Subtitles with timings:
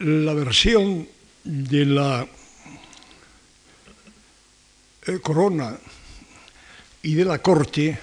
[0.00, 1.06] la versión
[1.44, 2.26] de la
[5.06, 5.76] eh, corona
[7.02, 7.98] y de la corte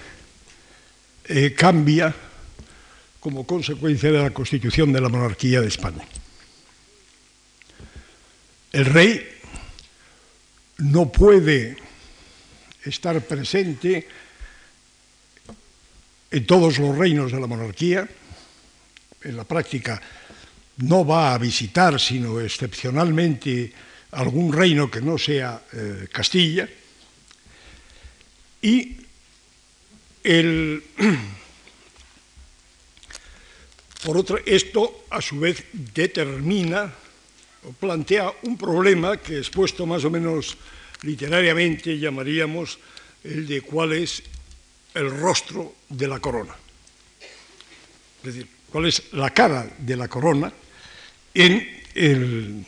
[1.25, 2.13] eh, cambia
[3.19, 6.05] como consecuencia de la constitución de la monarquía de España.
[8.71, 9.27] El rey
[10.77, 11.77] no puede
[12.83, 14.07] estar presente
[16.29, 18.07] en todos los reinos de la monarquía,
[19.23, 19.99] en la práctica
[20.77, 23.71] no va a visitar, sino excepcionalmente,
[24.11, 26.67] algún reino que no sea eh, Castilla,
[28.61, 28.97] y
[30.23, 30.83] el,
[34.03, 36.93] por otro, esto a su vez determina
[37.63, 40.57] o plantea un problema que expuesto más o menos
[41.01, 42.79] literariamente llamaríamos
[43.23, 44.23] el de cuál es
[44.93, 46.55] el rostro de la corona.
[48.19, 50.51] Es decir, cuál es la cara de la corona
[51.37, 52.65] en.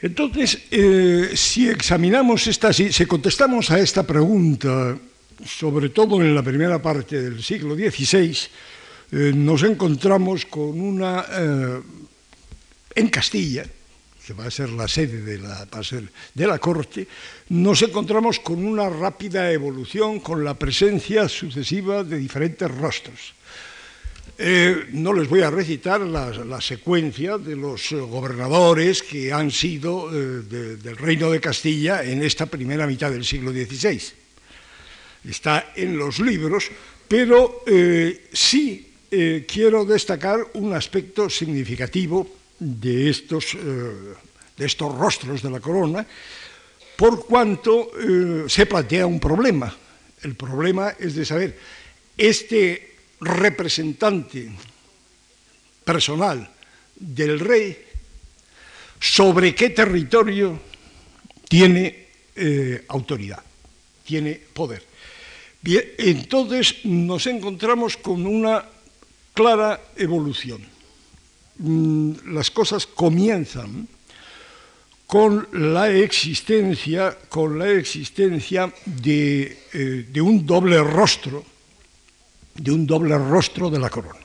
[0.00, 4.96] Entonces, eh, si examinamos esta, si, contestamos a esta pregunta,
[5.44, 8.38] sobre todo en la primera parte del siglo XVI,
[9.10, 11.80] eh, nos encontramos con una, eh,
[12.94, 13.66] en Castilla,
[14.24, 15.66] que va a ser la sede de la,
[16.34, 17.08] de la corte,
[17.48, 23.34] nos encontramos con una rápida evolución, con la presencia sucesiva de diferentes rostros.
[24.40, 30.44] Eh, no les voy a recitar la, secuencia de los gobernadores que han sido eh,
[30.78, 34.00] del Reino de Castilla en esta primera mitad del siglo XVI.
[35.28, 36.70] Está en los libros,
[37.08, 45.60] pero eh, sí quiero destacar un aspecto significativo de estos, de estos rostros de la
[45.60, 46.06] corona,
[46.94, 47.90] por cuanto
[48.46, 49.74] se plantea un problema.
[50.22, 51.58] El problema es de saber,
[52.18, 54.50] este representante
[55.84, 56.48] personal
[56.94, 57.76] del rey
[59.00, 60.60] sobre qué territorio
[61.48, 63.42] tiene eh, autoridad,
[64.04, 64.84] tiene poder.
[65.60, 68.64] Bien, entonces nos encontramos con una
[69.34, 70.62] clara evolución.
[71.58, 73.88] Mm, las cosas comienzan
[75.06, 81.44] con la existencia, con la existencia de, eh, de un doble rostro
[82.58, 84.20] de un doble rostro de la corona.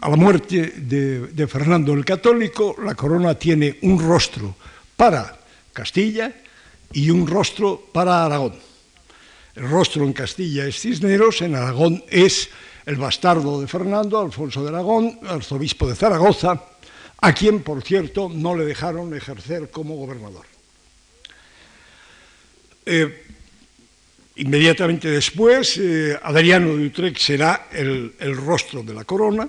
[0.00, 4.54] a la muerte de, Fernando el Católico, la corona tiene un rostro
[4.96, 5.38] para
[5.72, 6.32] Castilla
[6.92, 8.54] y un rostro para Aragón.
[9.54, 12.48] El rostro en Castilla es Cisneros, en Aragón es
[12.84, 16.62] el bastardo de Fernando, Alfonso de Aragón, arzobispo de Zaragoza,
[17.20, 20.44] a quien, por cierto, no le dejaron ejercer como gobernador.
[22.84, 23.26] Eh,
[24.36, 29.48] Inmediatamente después, eh, Adriano de Utrecht será el, rostro de la corona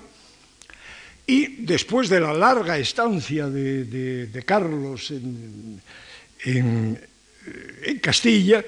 [1.26, 6.98] y después de la larga estancia de, Carlos en,
[8.00, 8.64] Castilla,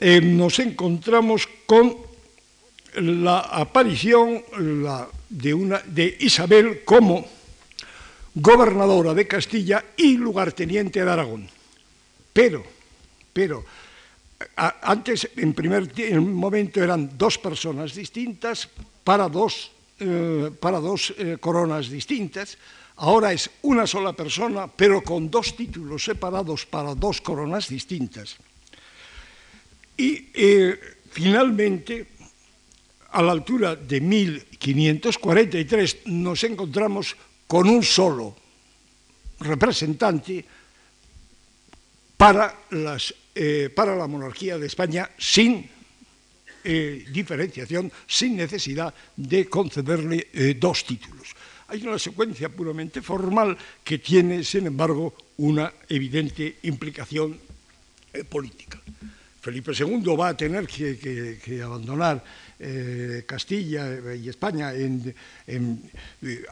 [0.00, 1.96] eh, nos encontramos con
[2.94, 4.42] la aparición
[5.28, 7.28] de Isabel como
[8.34, 11.48] gobernadora de Castilla y lugarteniente de Aragón.
[12.32, 12.64] Pero,
[13.32, 13.64] pero,
[14.56, 15.88] antes, en primer
[16.20, 18.68] momento, eran dos personas distintas
[19.04, 22.56] para dos, eh, para dos eh, coronas distintas.
[22.96, 28.36] Ahora es una sola persona, pero con dos títulos separados para dos coronas distintas.
[29.96, 30.78] Y eh,
[31.10, 32.06] finalmente,
[33.10, 37.16] a la altura de 1543, nos encontramos
[37.46, 38.36] con un solo
[39.40, 40.44] representante
[42.16, 45.64] para las eh, para la monarquía de España sin
[46.64, 51.32] eh, diferenciación, sin necesidad de concederle eh, dos títulos.
[51.68, 57.40] Hay una secuencia puramente formal que tiene, sin embargo, una evidente implicación
[58.28, 58.78] política.
[59.40, 62.22] Felipe II va a tener que, abandonar
[63.26, 64.72] Castilla y España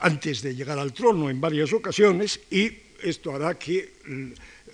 [0.01, 2.73] antes de llegar al trono en varias ocasiones y
[3.03, 3.93] esto hará que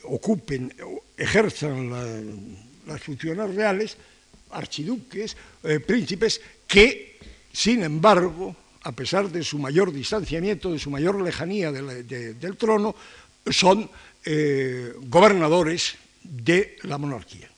[0.05, 0.73] ocupen,
[1.17, 3.97] ejerzan las funciones reales,
[4.51, 7.19] archiduques, eh, príncipes, que,
[7.53, 12.95] sin embargo, a pesar de su mayor distanciamiento, de su mayor lejanía del trono,
[13.51, 13.91] son
[14.25, 17.49] eh, gobernadores de la monarquía,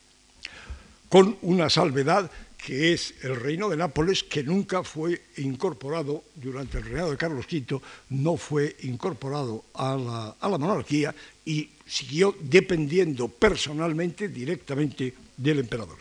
[1.08, 6.84] con una salvedad que es el reino de Nápoles, que nunca fue incorporado durante el
[6.84, 9.96] reinado de Carlos V, no fue incorporado a
[10.42, 11.14] la monarquía
[11.44, 15.96] y siguió dependiendo personalmente directamente del emperador.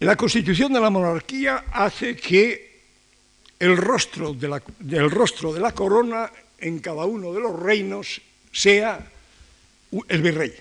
[0.00, 2.68] La constitución de la monarquía hace que
[3.58, 8.20] el rostro de la, del rostro de la corona en cada uno de los reinos
[8.52, 9.10] sea
[10.08, 10.54] el virrey.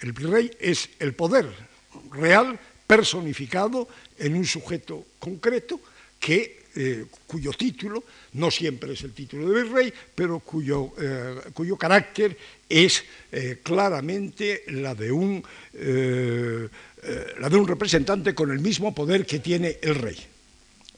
[0.00, 1.73] El virrey es el poder
[2.14, 3.88] real personificado
[4.18, 5.80] en un sujeto concreto
[6.20, 8.02] que, eh, cuyo título
[8.34, 12.36] no siempre es el título de virrey, pero cuyo, eh, cuyo carácter
[12.68, 15.42] es eh, claramente la de, un,
[15.74, 20.18] la de un representante con el mismo poder que tiene el rey.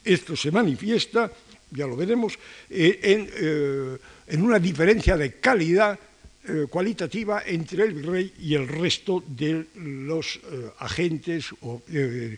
[0.03, 1.31] Esto se manifiesta,
[1.71, 5.99] ya lo veremos, en, en una diferencia de calidad
[6.47, 11.47] eh, cualitativa entre el virrey y el resto de los eh, agentes
[11.91, 12.37] eh,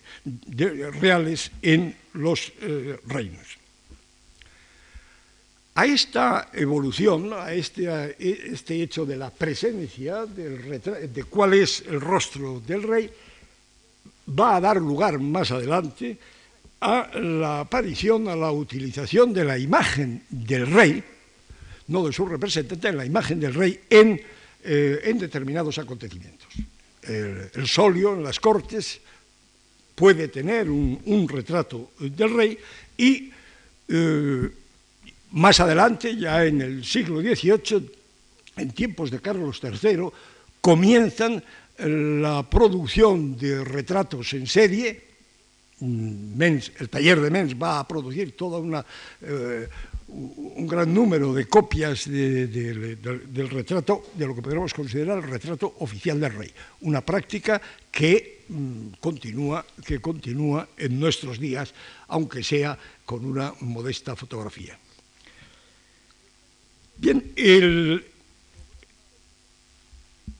[1.00, 2.52] reales en los
[3.06, 3.58] reinos.
[5.76, 12.60] A esta evolución, a este, este hecho de la presencia, de cuál es el rostro
[12.60, 13.10] del rey,
[14.28, 16.18] va a dar lugar más adelante
[16.82, 21.04] a la aparición, a la utilización de la imagen del rey,
[21.90, 24.20] no de su representante, en la imagen del rey en,
[24.64, 26.48] eh, determinados acontecimientos.
[27.04, 29.02] El, solio en las cortes
[29.96, 32.58] puede tener un, retrato del rey
[32.98, 33.32] y
[33.88, 34.50] eh,
[35.32, 37.92] más adelante, ya en el siglo XVIII,
[38.58, 40.10] en tiempos de Carlos III,
[40.62, 41.44] comienzan
[41.78, 45.08] la producción de retratos en serie.
[45.82, 48.84] el taller de Mens va a producir toda una,
[49.22, 49.70] eh,
[50.10, 56.20] un gran número de copias del retrato, de lo que podríamos considerar el retrato oficial
[56.20, 56.52] del rey,
[56.82, 57.62] una práctica
[57.92, 61.74] que, mm, continúa, que continúa en nuestros días,
[62.08, 64.78] aunque sea con una modesta fotografía.
[66.98, 68.04] Bien, el,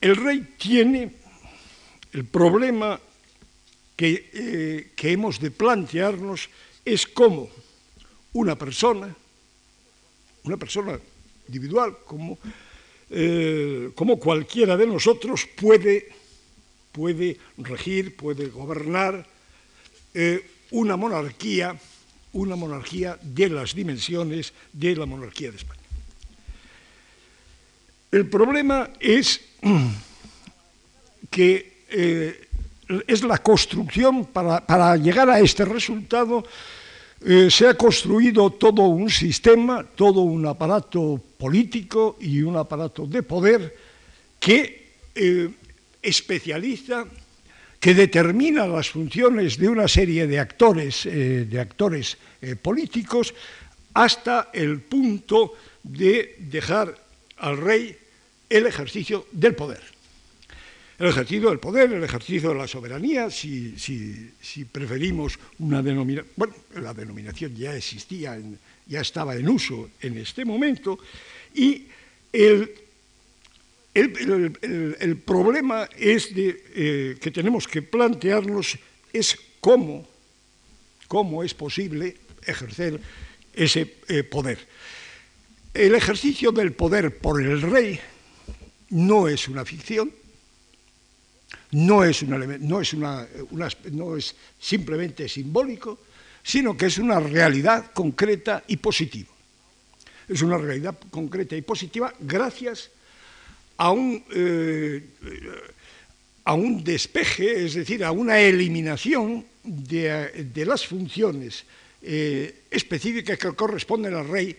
[0.00, 1.14] rey tiene
[2.12, 3.00] el problema
[3.96, 6.50] que, eh, que hemos de plantearnos
[6.84, 7.48] es cómo
[8.32, 9.14] una persona,
[10.44, 10.98] una persona
[11.48, 12.38] individual como,
[13.10, 16.08] eh, como cualquiera de nosotros puede,
[16.92, 19.26] puede regir, puede gobernar
[20.14, 21.78] eh, una monarquía,
[22.32, 25.80] una monarquía de las dimensiones de la monarquía de España.
[28.12, 29.40] El problema es
[31.30, 32.48] que eh,
[33.06, 36.44] es la construcción para, para llegar a este resultado
[37.22, 43.22] eh, se ha construido todo un sistema, todo un aparato político y un aparato de
[43.22, 43.76] poder
[44.38, 45.50] que eh,
[46.00, 47.04] especializa,
[47.78, 52.16] que determina las funciones de una serie de actores, eh, de actores
[52.62, 53.34] políticos
[53.92, 55.52] hasta el punto
[55.82, 56.96] de dejar
[57.36, 57.96] al rey
[58.48, 59.99] el ejercicio del poder
[61.00, 63.74] el ejercicio del poder, el ejercicio de la soberanía, si,
[64.70, 68.38] preferimos una denominación, bueno, la denominación ya existía,
[68.86, 70.98] ya estaba en uso en este momento,
[71.54, 71.86] y
[72.30, 72.70] el,
[75.24, 78.78] problema es eh, que tenemos que plantearnos
[79.10, 80.06] es cómo,
[81.08, 83.00] cómo es posible ejercer
[83.54, 84.58] ese eh, poder.
[85.72, 87.98] El ejercicio del poder por el rey
[88.90, 90.19] no es una ficción,
[91.72, 95.98] no es, no es, no es simplemente simbólico,
[96.42, 99.28] sino que es una realidad concreta y positiva.
[100.28, 102.90] Es una realidad concreta y positiva gracias
[103.76, 105.02] a un, eh,
[106.44, 111.64] a un despeje, es decir, a una eliminación de, las funciones
[112.02, 114.56] eh, específicas que corresponden al rey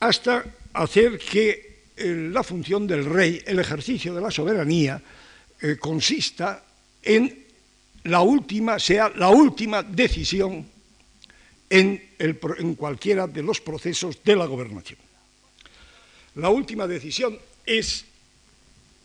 [0.00, 5.00] hasta hacer que eh, la función del rey, el ejercicio de la soberanía,
[5.62, 6.64] eh, consista
[7.02, 7.46] en
[8.04, 10.68] la última, sea la última decisión
[11.70, 14.98] en, en cualquiera de los procesos de la gobernación.
[16.34, 18.04] La última decisión es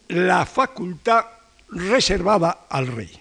[0.08, 1.26] la facultad
[1.70, 3.12] reservada al rey.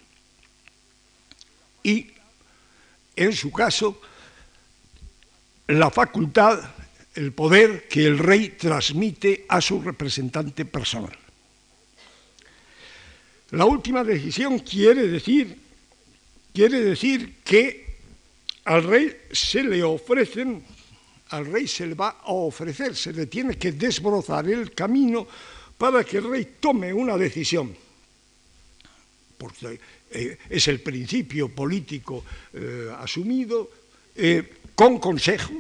[1.83, 2.11] Y,
[3.17, 4.01] en su caso,
[5.67, 6.59] la facultad,
[7.15, 11.26] el poder que el rey transmite a su representante personal.
[13.51, 15.57] La última decisión quiere decir,
[16.53, 17.87] quiere decir que
[18.65, 20.65] al rey se le ofrecen,
[21.31, 25.29] al rey se le va a ofrecer, se le tiene que desbrozar el camino
[25.79, 27.77] para que el rey tome una decisión.
[29.39, 29.79] Porque
[30.11, 33.71] eh, es el principio político eh, asumido
[34.17, 35.53] eh, con consejo,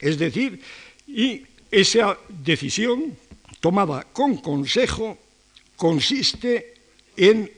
[0.00, 0.60] es decir,
[1.06, 3.16] y esa decisión
[3.60, 5.16] tomada con consejo
[5.76, 6.77] consiste
[7.18, 7.50] en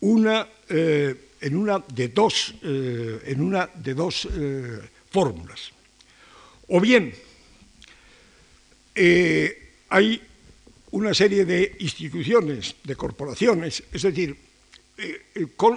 [0.00, 4.80] una, eh, en una de dos, eh, en una de dos eh,
[5.10, 5.70] fórmulas.
[6.68, 7.14] O bien,
[9.88, 10.20] hay
[10.90, 14.36] una serie de instituciones, de corporaciones, es decir,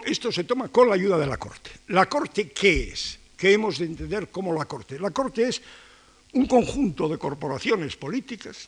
[0.05, 1.69] esto se toma con la ayuda de la Corte.
[1.89, 3.19] ¿La Corte qué es?
[3.37, 4.99] ¿Qué hemos de entender como la Corte?
[4.99, 5.61] La Corte es
[6.33, 8.67] un conjunto de corporaciones políticas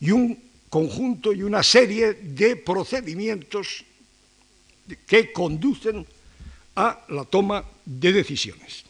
[0.00, 0.38] y un
[0.74, 3.84] conjunto y una serie de procedimientos
[5.06, 6.04] que conducen
[6.74, 8.82] a la toma de decisiones.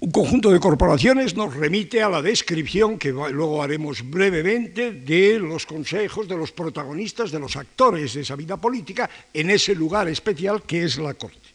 [0.00, 5.64] Un conjunto de corporaciones nos remite a la descripción, que luego haremos brevemente, de los
[5.64, 10.64] consejos, de los protagonistas, de los actores de esa vida política en ese lugar especial
[10.64, 11.54] que es la Corte.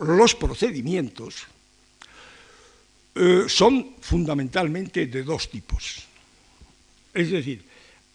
[0.00, 1.46] Los procedimientos
[3.14, 6.06] eh, son fundamentalmente de dos tipos.
[7.14, 7.64] Es decir,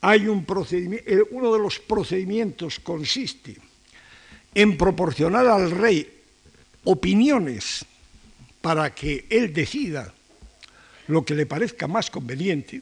[0.02, 3.58] hay un procedimiento, eh, uno de los procedimientos consiste
[4.54, 6.08] en proporcionar al rey
[6.84, 7.86] opiniones
[8.62, 10.14] para que él decida
[11.08, 12.82] lo que le parezca más conveniente,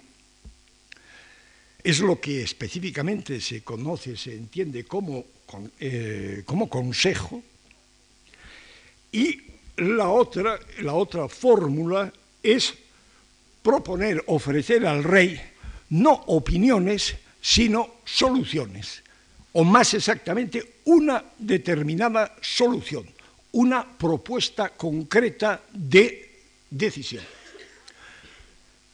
[1.84, 5.26] es lo que específicamente se conoce, se entiende como,
[5.80, 7.42] eh, como consejo,
[9.12, 9.51] y
[9.82, 12.12] la otra, la otra fórmula
[12.42, 12.74] es
[13.62, 15.40] proponer, ofrecer al rey
[15.90, 19.04] no opiniones, sino soluciones,
[19.54, 23.06] o más exactamente una determinada solución
[23.52, 26.30] una propuesta concreta de
[26.70, 27.24] decisión.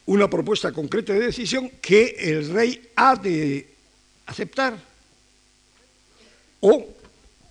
[0.06, 3.68] Una propuesta concreta de decisión que el rey ha de
[4.26, 4.78] aceptar
[6.60, 6.88] o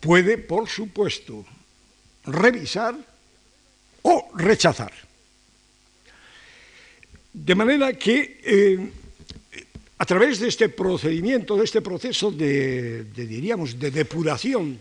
[0.00, 1.44] puede, por supuesto,
[2.24, 2.96] revisar
[4.06, 4.92] o rechazar.
[7.34, 8.78] De manera que eh,
[9.98, 14.78] a través de este procedimiento, de este proceso de, diríamos, de depuración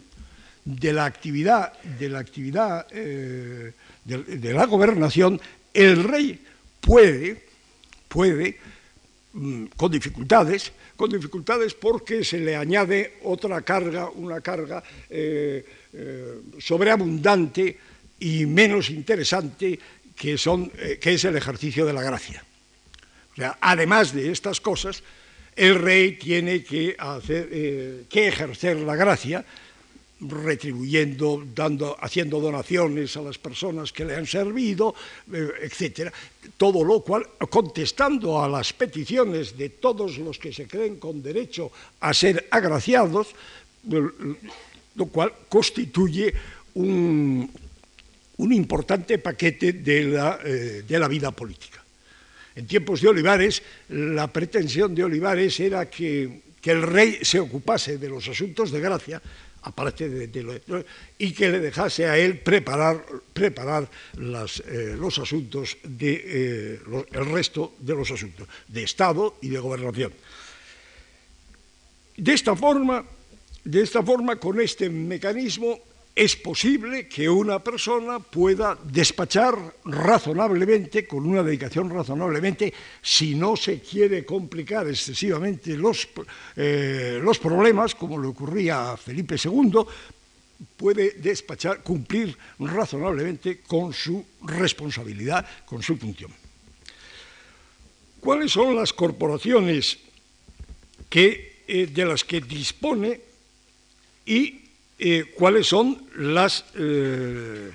[0.64, 3.74] de la actividad, de la, actividad eh,
[4.06, 5.42] de, la gobernación,
[5.74, 6.40] el rey
[6.80, 7.44] puede,
[8.08, 8.58] puede
[9.34, 15.66] mm, con dificultades, con dificultades porque se le añade otra carga, una carga eh,
[16.60, 19.80] sobreabundante y menos interesante
[20.16, 22.44] que, son, que es el ejercicio de la gracia.
[23.62, 25.04] Además de estas cosas,
[25.56, 27.50] el rey tiene que, hacer,
[28.08, 29.46] que ejercer la gracia,
[30.22, 34.96] retribuyendo, dando, haciendo donaciones a las personas que le han servido,
[35.32, 36.12] eh, etcétera.
[36.58, 41.72] Todo lo cual, contestando a las peticiones de todos los que se creen con derecho
[42.00, 43.28] a ser agraciados,
[43.92, 44.10] eh,
[44.96, 46.34] lo cual constituye
[46.76, 47.52] un,
[48.38, 51.84] un importante paquete de la, eh, de la vida política.
[52.56, 58.10] En tiempos de Olivares, la pretensión de Olivares era que, el rey se ocupase de
[58.10, 59.22] los asuntos de gracia,
[59.62, 60.56] aparte de, lo,
[61.20, 63.88] y que le dejase a él preparar, preparar
[64.18, 66.80] eh, los asuntos, de, eh,
[67.12, 70.12] el resto de los asuntos, de Estado y de gobernación.
[72.18, 73.06] De esta forma,
[73.64, 75.80] de esta forma con este mecanismo,
[76.16, 83.82] es posible que una persona pueda despachar razonablemente, con una dedicación razonablemente, si no se
[83.82, 86.08] quiere complicar excesivamente los,
[86.56, 89.84] eh, los problemas, como le ocurría a Felipe II,
[90.78, 96.32] puede despachar, cumplir razonablemente con su responsabilidad, con su función.
[98.22, 99.98] ¿Cuáles son las corporaciones
[101.10, 103.20] que, eh, de las que dispone
[104.26, 104.65] y
[104.98, 107.72] eh, cuáles son las, eh,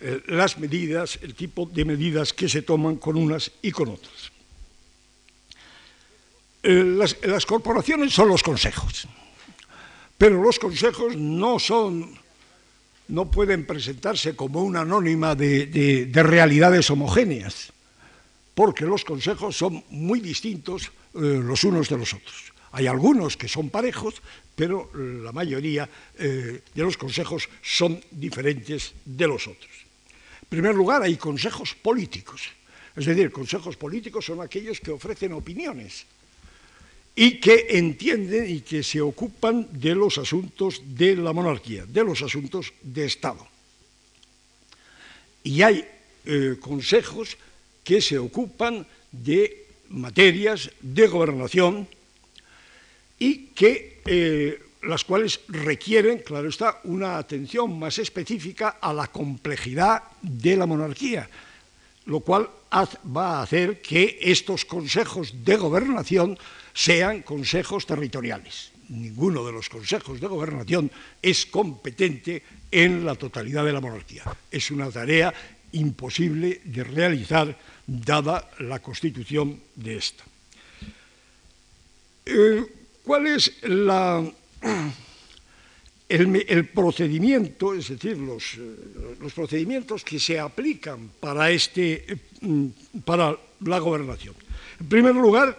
[0.00, 4.30] eh, las medidas, el tipo de medidas que se toman con unas y con otras.
[6.62, 9.08] Las, corporaciones son los consejos,
[10.18, 12.14] pero los consejos no son,
[13.08, 17.72] no pueden presentarse como una anónima de, de realidades homogéneas,
[18.54, 22.49] porque los consejos son muy distintos los unos de los otros.
[22.72, 24.22] Hay algunos que son parejos,
[24.54, 29.72] pero la mayoría eh, de los consejos son diferentes de los otros.
[30.42, 32.42] En primer lugar, hay consejos políticos.
[32.96, 36.06] Es decir, consejos políticos son aquellos que ofrecen opiniones
[37.14, 42.22] y que entienden y que se ocupan de los asuntos de la monarquía, de los
[42.22, 43.46] asuntos de Estado.
[45.42, 45.84] Y hay
[46.24, 47.36] eh, consejos
[47.82, 51.88] que se ocupan de materias de gobernación
[53.20, 60.02] y que eh, las cuales requieren, claro está, una atención más específica a la complejidad
[60.22, 61.28] de la monarquía,
[62.06, 66.38] lo cual va a hacer que estos consejos de gobernación
[66.72, 73.72] sean consejos territoriales, ninguno de los consejos de gobernación es competente en la totalidad de
[73.72, 74.24] la monarquía.
[74.50, 75.32] Es una tarea
[75.72, 77.54] imposible de realizar
[77.86, 80.24] dada la constitución de esta.
[82.24, 82.79] Eh,
[83.10, 83.50] ¿Cuál es
[86.08, 92.06] el, procedimiento, es decir, los, eh, los, procedimientos que se aplican para, este,
[92.40, 92.66] mm,
[93.04, 93.36] para
[93.66, 94.36] la gobernación?
[94.78, 95.58] En primer lugar,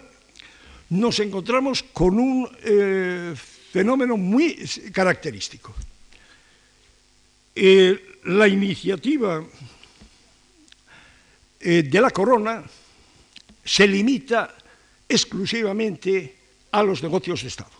[0.88, 4.56] nos encontramos con un eh, fenómeno muy
[4.90, 5.74] característico.
[8.24, 9.44] la iniciativa
[11.60, 12.64] de la corona
[13.62, 14.56] se limita
[15.06, 16.41] exclusivamente
[16.72, 17.70] a los negocios de Estado.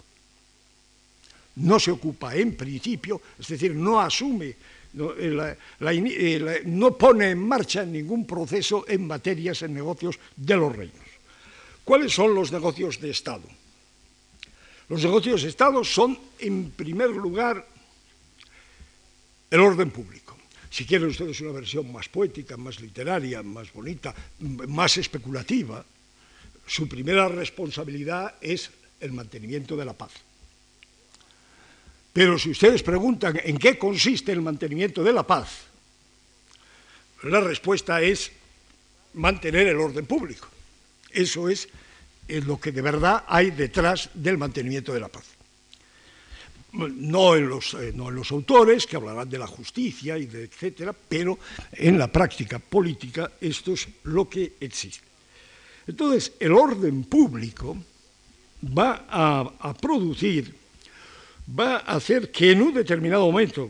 [1.57, 4.55] No se ocupa en principio, es decir, no asume,
[4.95, 10.75] no, eh, eh, no pone en marcha ningún proceso en materias, en negocios de los
[10.75, 11.13] reinos.
[11.85, 13.43] ¿Cuáles son los negocios de Estado?
[14.89, 17.67] Los negocios de Estado son, en primer lugar,
[19.51, 20.37] el orden público.
[20.71, 25.85] Si quieren ustedes una versión más poética, más literaria, más bonita, más especulativa,
[26.67, 28.71] su primera responsabilidad es
[29.03, 30.13] el mantenimiento de la paz.
[32.13, 35.49] Pero si ustedes preguntan en qué consiste el mantenimiento de la paz,
[37.25, 38.33] la respuesta es
[39.15, 40.49] mantener el orden público.
[41.11, 41.69] Eso es
[42.29, 45.25] lo que de verdad hay detrás del mantenimiento de la paz.
[46.73, 50.45] No en, los, eh, no en los autores, que hablarán de la justicia y de
[50.45, 51.39] etcétera, pero
[51.73, 55.07] en la práctica política esto es lo que existe.
[55.87, 57.77] Entonces, el orden público
[58.63, 60.55] va a, producir,
[61.59, 63.69] va a hacer que en un determinado momento,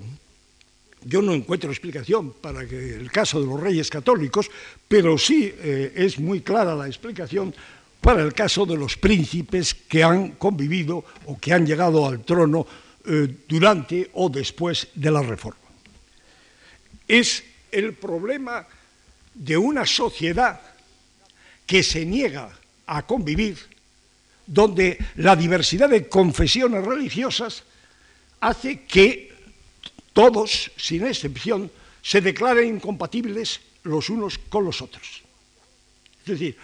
[1.04, 4.50] yo no encuentro explicación para que el caso de los reyes católicos,
[4.86, 7.54] pero sí eh, es muy clara la explicación
[8.00, 12.66] para el caso de los príncipes que han convivido o que han llegado al trono
[13.06, 15.60] eh, durante o después de la reforma.
[17.08, 18.66] Es el problema
[19.34, 20.60] de una sociedad
[21.66, 22.50] que se niega
[22.86, 23.71] a convivir
[24.52, 27.64] donde la diversidad de confesiones religiosas
[28.40, 29.32] hace que
[30.12, 31.70] todos, sin excepción,
[32.02, 35.22] se declaren incompatibles los unos con los otros.
[36.20, 36.56] Es decir,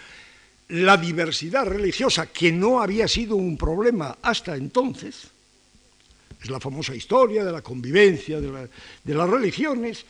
[0.67, 5.25] la diversidad religiosa, que no había sido un problema hasta entonces,
[6.43, 8.69] es la famosa historia de la convivencia de,
[9.15, 10.05] las religiones,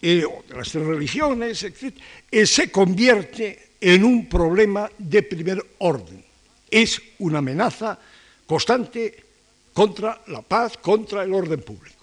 [0.00, 1.96] eh, de las tres religiones, etc.,
[2.30, 6.31] eh, se convierte en un problema de primer orden
[6.72, 7.98] es una amenaza
[8.46, 9.24] constante
[9.72, 12.02] contra la paz, contra el orden público.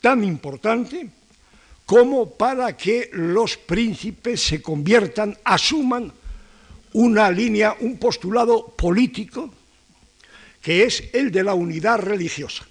[0.00, 1.08] Tan importante
[1.84, 6.12] como para que los príncipes se conviertan, asuman
[6.92, 9.52] una línea, un postulado político,
[10.60, 12.66] que es el de la unidad religiosa.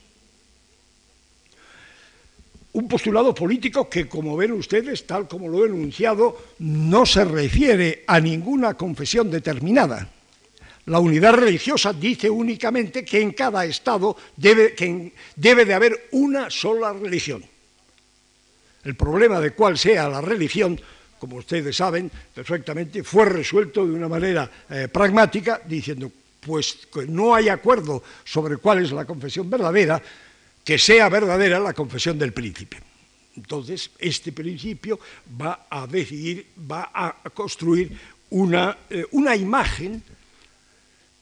[2.74, 8.04] Un postulado político que, como ven ustedes, tal como lo he enunciado, no se refiere
[8.06, 10.12] a ninguna confesión determinada,
[10.88, 14.74] la unidad religiosa dice únicamente que en cada Estado debe,
[15.36, 17.44] debe de haber una sola religión.
[18.86, 20.80] El problema de cuál sea la religión,
[21.20, 27.36] como ustedes saben perfectamente, fue resuelto de una manera eh, pragmática, diciendo, pues que no
[27.36, 30.02] hay acuerdo sobre cuál es la confesión verdadera,
[30.64, 32.78] que sea verdadera la confesión del príncipe.
[33.36, 34.98] Entonces, este principio
[35.40, 37.92] va a decidir, va a construir
[38.30, 40.02] una, eh, una imagen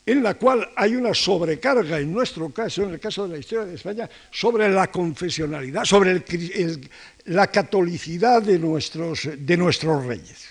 [0.05, 3.65] en la cual hay una sobrecarga, en nuestro caso, en el caso de la historia
[3.65, 6.23] de España, sobre la confesionalidad, sobre
[7.25, 10.49] la catolicidad de nuestros, de nuestros reyes.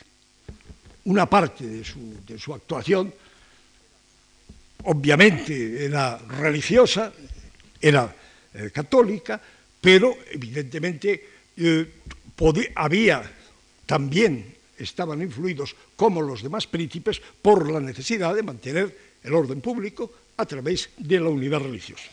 [1.04, 1.84] Una parte de
[2.38, 3.14] su, actuación,
[4.84, 7.12] obviamente, era religiosa,
[7.80, 8.12] era
[8.54, 9.40] eh, católica,
[9.80, 11.92] pero evidentemente eh,
[12.74, 13.22] había
[13.86, 20.12] también, estaban influidos como los demás príncipes por la necesidad de mantener el orden público
[20.36, 22.04] a través de la unidad religiosa.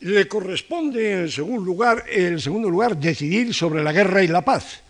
[0.00, 4.82] Le corresponde, en segundo lugar, en segundo lugar, decidir sobre la guerra y la paz.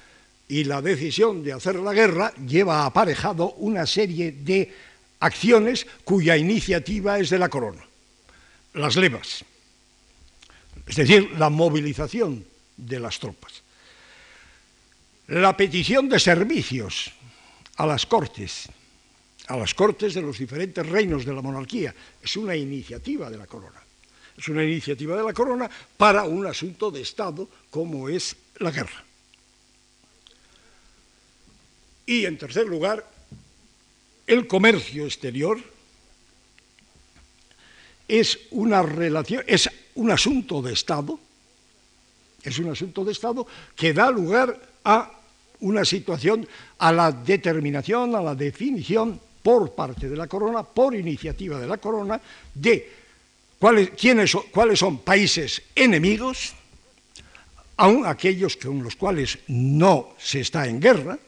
[0.49, 4.73] Y la decisión de hacer la guerra lleva aparejado una serie de
[5.21, 7.85] acciones cuya iniciativa es de la corona.
[8.75, 9.45] Las levas,
[10.87, 12.45] es decir, la movilización
[12.77, 13.63] de las tropas.
[15.29, 17.13] La petición de servicios
[17.77, 18.69] a las cortes,
[19.47, 21.95] a las cortes de los diferentes reinos de la monarquía.
[22.23, 23.83] Es una iniciativa de la corona.
[24.37, 29.05] Es una iniciativa de la corona para un asunto de Estado como es la guerra.
[32.07, 33.09] Y en tercer lugar,
[34.27, 35.59] el comercio exterior
[38.09, 41.19] es una relación, es un asunto de Estado,
[42.43, 45.11] es un asunto de Estado que da lugar a
[45.61, 46.47] una situación,
[46.79, 51.77] a la determinación, a la definición por parte de la corona, por iniciativa de la
[51.77, 52.19] corona,
[52.55, 52.91] de
[53.59, 56.57] cuáles, quiénes cuáles son países enemigos,
[57.77, 61.19] aun aquellos con los cuales no se está en guerra,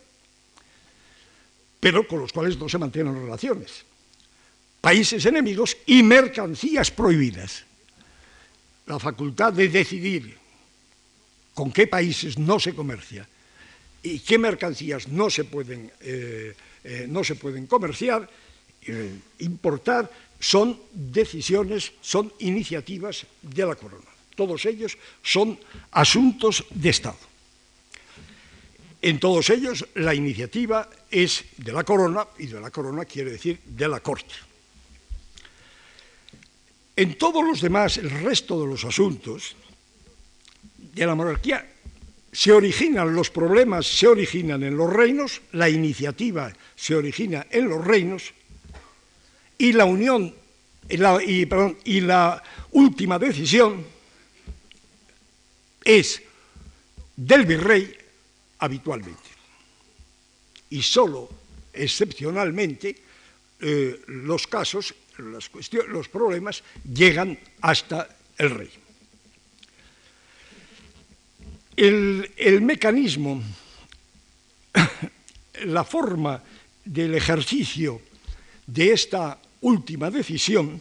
[1.79, 3.85] pero con los cuales no se mantienen relaciones.
[4.81, 7.67] Países enemigos y mercancías prohibidas.
[8.87, 10.39] La facultad de decidir
[11.53, 13.29] con qué países no se comercia
[14.03, 16.55] y qué mercancías no se pueden, eh,
[16.87, 18.31] eh, no se pueden comerciar,
[18.87, 20.07] eh, importar,
[20.39, 24.07] son decisiones, son iniciativas de la corona.
[24.37, 25.59] Todos ellos son
[25.91, 27.19] asuntos de Estado.
[29.03, 33.59] En todos ellos la iniciativa es de la corona, y de la corona quiere decir
[33.65, 34.35] de la corte.
[36.95, 39.57] En todos los demás, el resto de los asuntos
[40.79, 41.67] de la monarquía,
[42.37, 47.83] se originan los problemas, se originan en los reinos, la iniciativa se origina en los
[47.83, 48.35] reinos,
[49.57, 50.35] y la unión,
[50.87, 53.87] y la, última decisión
[55.83, 56.21] es
[57.17, 57.97] del virrey
[58.59, 59.31] habitualmente.
[60.69, 61.31] Y solo
[61.73, 62.97] excepcionalmente
[63.61, 65.51] eh, los casos, las
[65.89, 68.86] los problemas llegan hasta el rey.
[71.77, 73.43] El, mecanismo,
[75.67, 76.43] la forma
[76.85, 78.01] del ejercicio
[78.67, 80.81] de esta última decisión,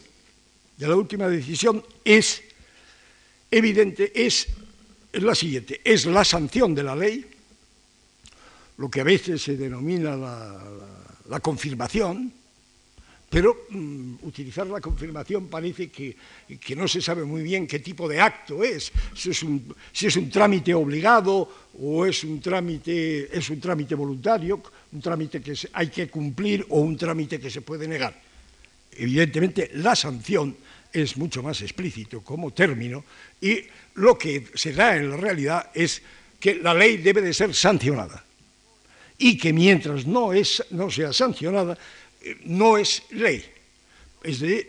[0.76, 2.42] de la última decisión, es
[3.50, 4.48] evidente, es
[5.12, 7.26] la siguiente, es la sanción de la ley,
[8.78, 12.32] lo que a veces se denomina la, confirmación,
[13.28, 16.16] pero mm, utilizar la confirmación parece que,
[16.76, 20.16] no se sabe muy bien qué tipo de acto es, si es un, si es
[20.16, 21.48] un trámite obligado
[21.80, 24.62] o es un trámite, es un trámite voluntario,
[24.92, 28.22] un trámite que hay que cumplir o un trámite que se puede negar.
[28.92, 30.56] Evidentemente, la sanción
[30.92, 33.04] es mucho más explícito como término
[33.40, 33.60] y
[33.94, 36.00] lo que se da en la realidad es
[36.38, 38.24] que la ley debe de ser sancionada
[39.18, 41.76] y que mientras no, es, no sea sancionada,
[42.44, 43.44] no es ley.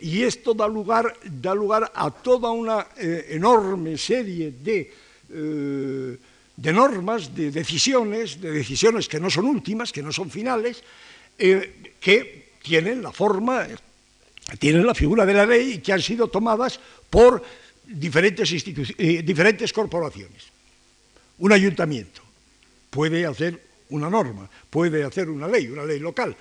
[0.00, 4.92] y esto da lugar, da lugar a toda una eh, enorme serie de,
[5.30, 6.16] eh,
[6.56, 10.82] de, normas, de decisiones, de decisiones que no son últimas, que no son finales,
[11.38, 13.66] que tienen la forma,
[14.58, 17.42] tienen la figura de la ley y que han sido tomadas por
[17.88, 20.44] diferentes, eh, diferentes corporaciones.
[21.38, 22.22] Un ayuntamiento
[22.90, 26.36] puede hacer una norma, puede hacer una ley, una ley local.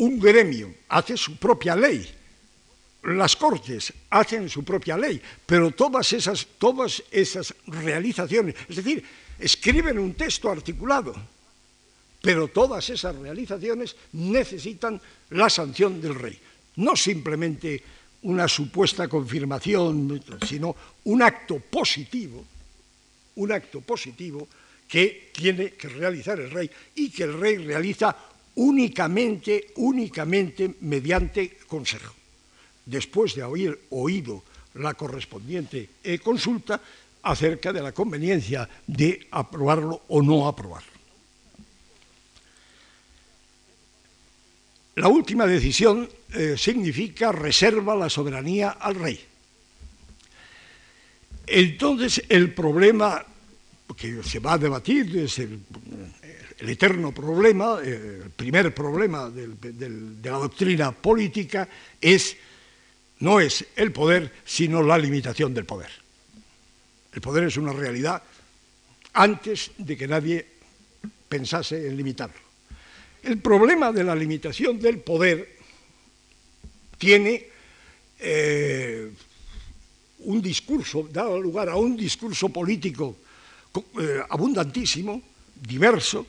[0.00, 2.08] Un gremio hace su propia ley.
[3.02, 9.04] Las cortes hacen su propia ley, pero todas esas, todas esas realizaciones, es decir,
[9.38, 11.14] escriben un texto articulado,
[12.22, 16.40] pero todas esas realizaciones necesitan la sanción del rey.
[16.76, 17.82] No simplemente
[18.22, 22.42] una supuesta confirmación, sino un acto positivo,
[23.36, 24.48] un acto positivo
[24.88, 28.16] que tiene que realizar el rey y que el rey realiza
[28.56, 32.14] únicamente, únicamente mediante consejo.
[32.84, 34.42] Después de haber oído
[34.74, 36.80] la correspondiente eh, consulta
[37.22, 40.90] acerca de la conveniencia de aprobarlo o no aprobarlo.
[44.96, 49.20] La última decisión eh, significa reserva la soberanía al rey.
[51.46, 53.24] Entonces, el problema
[53.96, 55.60] que se va a debatir es el,
[56.68, 61.68] eterno problema, el primer problema de la doctrina política
[62.00, 62.36] es,
[63.20, 65.90] no es el poder, sino la limitación del poder.
[67.12, 68.22] El poder es una realidad
[69.14, 70.46] antes de que nadie
[71.28, 72.38] pensase en limitarlo.
[73.22, 75.56] El problema de la limitación del poder
[76.98, 77.46] tiene
[78.18, 79.10] eh,
[80.20, 83.16] un discurso, da lugar a un discurso político
[83.98, 85.22] eh, abundantísimo,
[85.54, 86.26] diverso,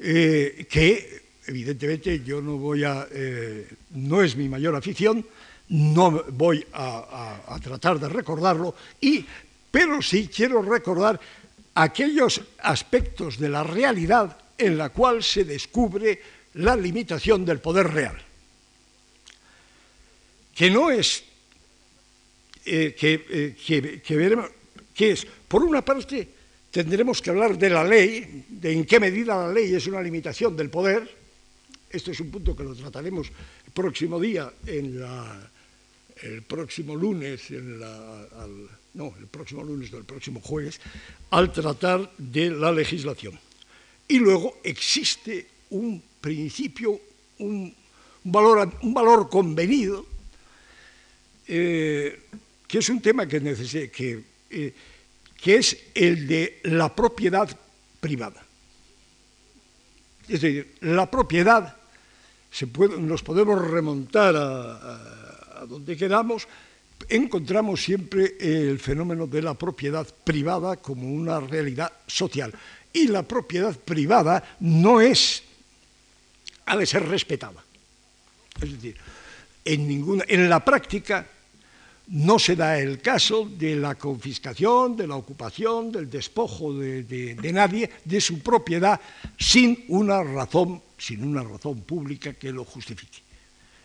[0.00, 3.06] eh, que evidentemente yo no voy a,
[3.90, 5.26] no es mi mayor afición,
[5.68, 9.24] no voy a, tratar de recordarlo, y,
[9.70, 11.20] pero sí quiero recordar
[11.74, 16.20] aquellos aspectos de la realidad en la cual se descubre
[16.54, 18.18] la limitación del poder real,
[20.54, 21.24] que no es
[22.64, 24.02] eh, que, eh,
[24.94, 26.28] que, es, por una parte,
[26.70, 30.56] tendremos que hablar de la ley, de en qué medida la ley es una limitación
[30.56, 31.08] del poder,
[31.90, 33.28] esto es un punto que lo trataremos
[33.66, 35.50] el próximo día en la,
[36.22, 37.50] el próximo lunes,
[38.94, 40.80] no, el próximo lunes, no, el próximo jueves,
[41.30, 43.38] al tratar de la legislación.
[44.06, 47.00] Y luego existe un principio,
[47.38, 47.74] un,
[48.24, 50.06] valor, un valor convenido,
[51.46, 52.20] eh,
[52.66, 54.74] que es un tema que, que, eh,
[55.42, 57.48] que es el de la propiedad
[58.00, 58.44] privada.
[60.28, 61.76] Es decir, la propiedad,
[62.50, 66.46] se nos podemos remontar a, donde queramos,
[67.08, 72.52] encontramos siempre el fenómeno de la propiedad privada como una realidad social.
[72.92, 75.42] Y la propiedad privada no es,
[76.66, 77.64] ha de ser respetada.
[78.60, 78.96] Es decir,
[79.64, 81.26] en, ninguna, en la práctica
[82.10, 87.88] no se da el caso de la confiscación, de la ocupación, del despojo de, nadie
[88.04, 89.00] de su propiedad
[89.38, 93.18] sin una razón, sin una razón pública que lo justifique.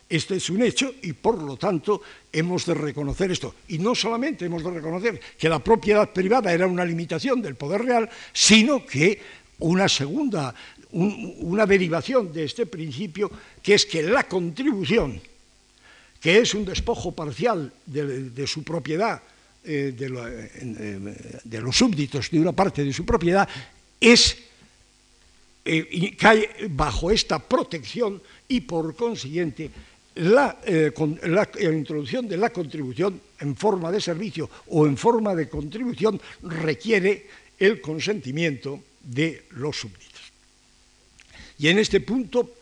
[0.10, 3.56] Este es un hecho y por lo tanto hemos de reconocer esto.
[3.68, 7.84] Y no solamente hemos de reconocer que la propiedad privada era una limitación del poder
[7.84, 9.20] real, sino que
[9.60, 10.54] una segunda,
[10.92, 15.22] una derivación de este principio, que es que la contribución
[16.20, 19.22] que es un despojo parcial de, su propiedad,
[19.64, 23.48] eh, de, los súbditos de una parte de su propiedad,
[24.00, 24.38] es,
[25.64, 29.70] eh, cae bajo esta protección y por consiguiente
[30.16, 35.50] la, eh, la, introducción de la contribución en forma de servicio o en forma de
[35.50, 37.28] contribución requiere
[37.60, 40.06] el consentimiento de los súbditos.
[41.60, 42.56] Y en este punto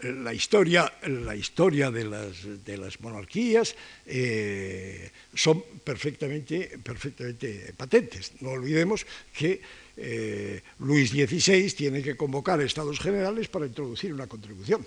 [0.00, 8.32] la historia, la historia de, las, monarquías eh, son perfectamente, perfectamente patentes.
[8.40, 9.60] No olvidemos que
[9.96, 14.86] eh, Luis XVI tiene que convocar estados generales para introducir una contribución.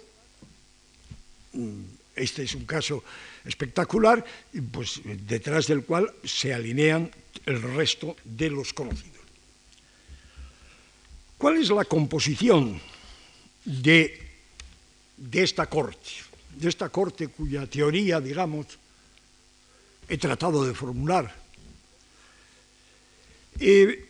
[1.54, 1.82] Mm,
[2.16, 3.04] este es un caso
[3.46, 4.24] espectacular,
[4.72, 7.10] pues, detrás del cual se alinean
[7.46, 9.18] el resto de los conocidos.
[11.38, 12.80] ¿Cuál es la composición
[13.66, 14.29] de
[15.20, 16.24] de esta corte,
[16.56, 18.80] de esta corte cuya teoría, digamos,
[20.08, 21.28] he tratado de formular.
[23.60, 24.08] Eh,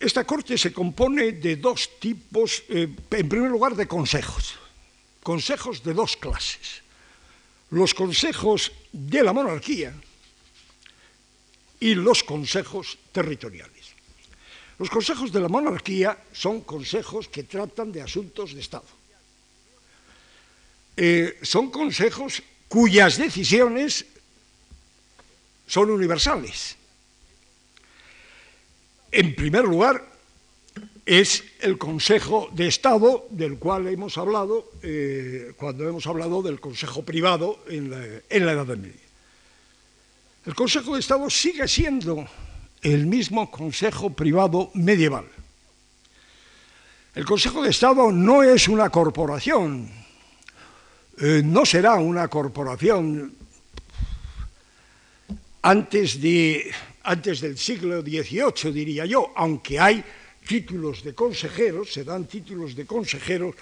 [0.00, 4.56] esta corte se compone de dos tipos, eh, en primer lugar, de consejos,
[5.22, 6.80] consejos de dos clases.
[7.68, 9.92] Los consejos de la monarquía
[11.78, 13.92] y los consejos territoriales.
[14.78, 18.99] Los consejos de la monarquía son consejos que tratan de asuntos de Estado
[21.02, 24.04] eh, son consejos cuyas decisiones
[25.66, 26.76] son universales.
[29.10, 30.04] En primer lugar,
[31.06, 37.02] es el Consejo de Estado del cual hemos hablado eh, cuando hemos hablado del Consejo
[37.02, 39.00] privado en la, en la Edad Media.
[40.44, 42.28] El Consejo de Estado sigue siendo
[42.82, 45.24] el mismo Consejo privado medieval.
[47.14, 49.99] El Consejo de Estado no es una corporación,
[51.20, 53.34] eh, no será una corporación
[55.62, 60.02] antes, de, antes del siglo XVIII, diría yo, aunque hay
[60.46, 63.54] títulos de consejeros, se dan títulos de consejeros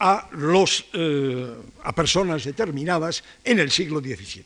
[0.00, 4.44] a, los, eh, a personas determinadas en el siglo XVII.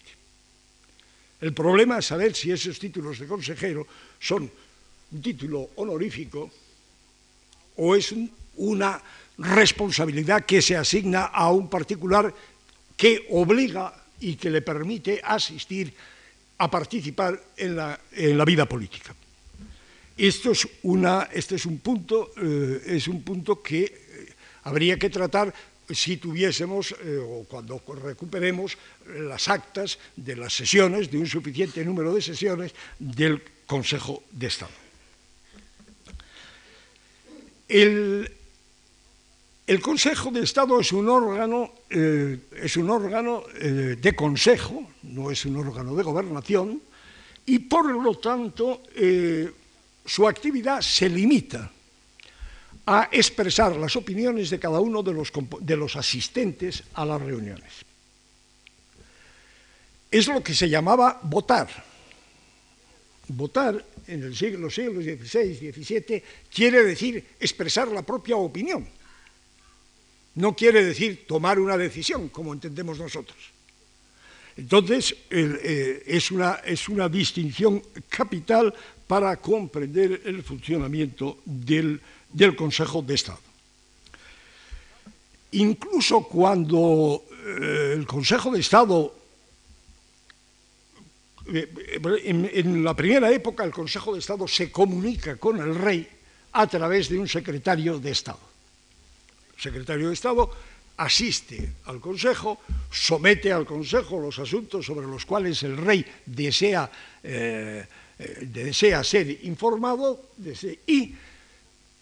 [1.40, 3.86] El problema es saber si esos títulos de consejero
[4.20, 4.50] son
[5.10, 6.50] un título honorífico
[7.76, 8.14] o es
[8.56, 9.00] una
[9.38, 12.34] responsabilidad que se asigna a un particular
[12.98, 15.94] que obliga y que le permite asistir
[16.58, 19.14] a participar en la, vida política.
[20.18, 24.28] Esto es, una, este es, un punto, eh, es un punto que eh,
[24.64, 25.54] habría que tratar
[25.88, 32.12] si tuviésemos eh, o cuando recuperemos las actas de las sesiones, de un suficiente número
[32.12, 34.72] de sesiones del Consejo de Estado.
[37.68, 38.32] El,
[39.68, 45.30] el Consejo de Estado es un órgano, eh, es un órgano eh, de consejo, no
[45.30, 46.80] es un órgano de gobernación,
[47.44, 49.52] y por lo tanto eh,
[50.06, 51.70] su actividad se limita
[52.86, 57.84] a expresar las opiniones de cada uno de los, de los asistentes a las reuniones.
[60.10, 61.68] Es lo que se llamaba votar.
[63.28, 68.96] Votar en el siglo, los siglos XVI, XVII, quiere decir expresar la propia opinión
[70.38, 73.36] no quiere decir tomar una decisión, como entendemos nosotros.
[74.56, 78.72] Entonces, eh, es, una, es, una, distinción capital
[79.06, 82.00] para comprender el funcionamiento del,
[82.56, 83.40] Consejo de Estado.
[85.52, 89.14] Incluso cuando eh, el Consejo de Estado
[91.46, 96.06] en, la primera época el Consejo de Estado se comunica con el rey
[96.52, 98.47] a través de un secretario de Estado.
[99.58, 100.50] Secretario de Estado
[100.98, 102.58] asiste al Consejo,
[102.90, 106.90] somete al Consejo los asuntos sobre los cuales el rey desea,
[107.22, 107.84] eh,
[108.18, 110.30] eh, desea ser informado
[110.86, 111.14] y,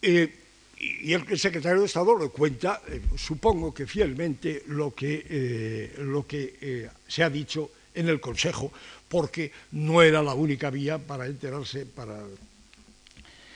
[0.03, 0.35] eh,
[0.79, 2.83] y, el secretario de Estado le cuenta,
[3.17, 8.73] supongo que fielmente, lo que, lo que se ha dicho en el Consejo,
[9.09, 11.87] porque no era la única vía para enterarse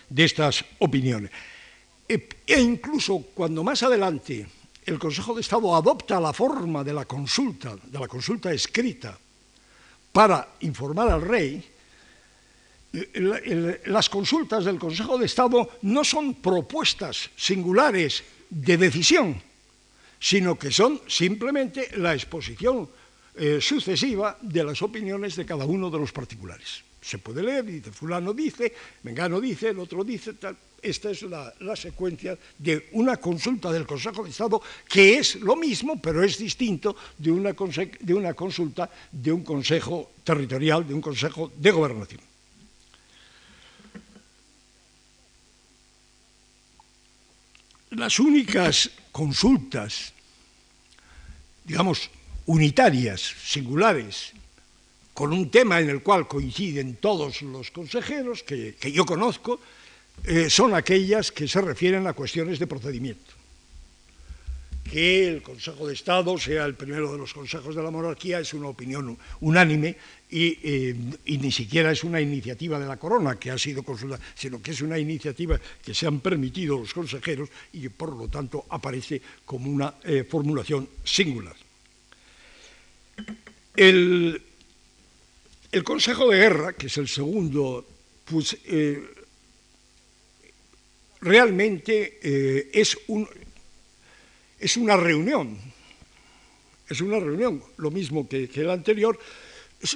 [0.09, 1.31] de estas opiniones.
[2.11, 4.43] E, e incluso cuando más adelante
[4.83, 9.15] el Consejo de Estado adopta la forma de la consulta, de la consulta escrita,
[10.11, 11.63] para informar al rey,
[13.87, 19.41] las consultas del Consejo de Estado no son propuestas singulares de decisión,
[20.19, 22.91] sino que son simplemente la exposición
[23.37, 26.83] eh, sucesiva de las opiniones de cada uno de los particulares.
[27.01, 31.77] Se puede leer, dice, fulano dice, Mengano dice, el otro dice, tal, esta es la,
[31.77, 36.97] secuencia de una consulta del Consejo de Estado que es lo mismo, pero es distinto
[37.19, 42.21] de una, de una consulta de un Consejo territorial, de un Consejo de Gobernación.
[47.91, 50.13] Las únicas consultas,
[51.65, 52.09] digamos,
[52.47, 54.33] unitarias, singulares,
[55.15, 59.61] con un tema en el cual coinciden todos los consejeros que yo conozco,
[60.25, 63.33] eh, son aquellas que se refieren a cuestiones de procedimiento.
[64.85, 68.53] Que el Consejo de Estado sea el primero de los consejos de la monarquía es
[68.55, 69.97] una opinión unánime
[70.29, 74.61] y, eh, ni siquiera es una iniciativa de la corona que ha sido consultada, sino
[74.61, 78.67] que es una iniciativa que se han permitido los consejeros y que por lo tanto
[78.69, 81.55] aparece como una eh, formulación singular.
[83.77, 84.43] El,
[85.85, 87.87] Consejo de Guerra, que es el segundo,
[88.25, 88.57] pues,
[91.21, 93.29] realmente eh, es, un,
[94.59, 95.59] es una reunión,
[96.89, 99.19] es una reunión, lo mismo que, que el anterior,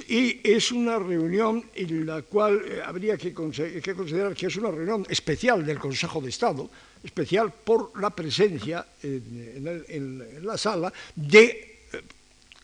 [0.07, 5.05] y es una reunión en la cual eh, habría que, considerar que es una reunión
[5.09, 6.69] especial del Consejo de Estado,
[7.03, 11.85] especial por la presencia en, la sala de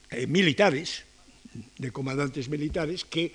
[0.10, 1.04] eh, militares,
[1.78, 3.34] de comandantes militares que,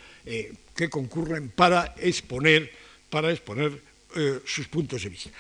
[0.75, 2.71] que concurren para exponer,
[3.11, 3.81] para exponer
[4.17, 5.31] eh, sus puntos de vista.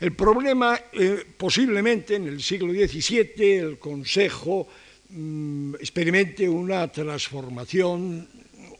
[0.00, 4.68] El problema, eh, posiblemente en el siglo XVII, el Consejo
[5.08, 8.28] mm, experimente una transformación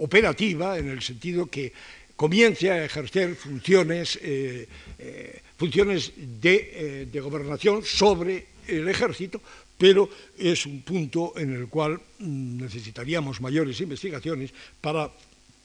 [0.00, 1.72] operativa en el sentido que
[2.14, 4.68] comience a ejercer funciones, eh,
[5.56, 9.40] funciones de, de, gobernación sobre el ejército,
[9.78, 15.10] pero es un punto en el cual mm, necesitaríamos mayores investigaciones para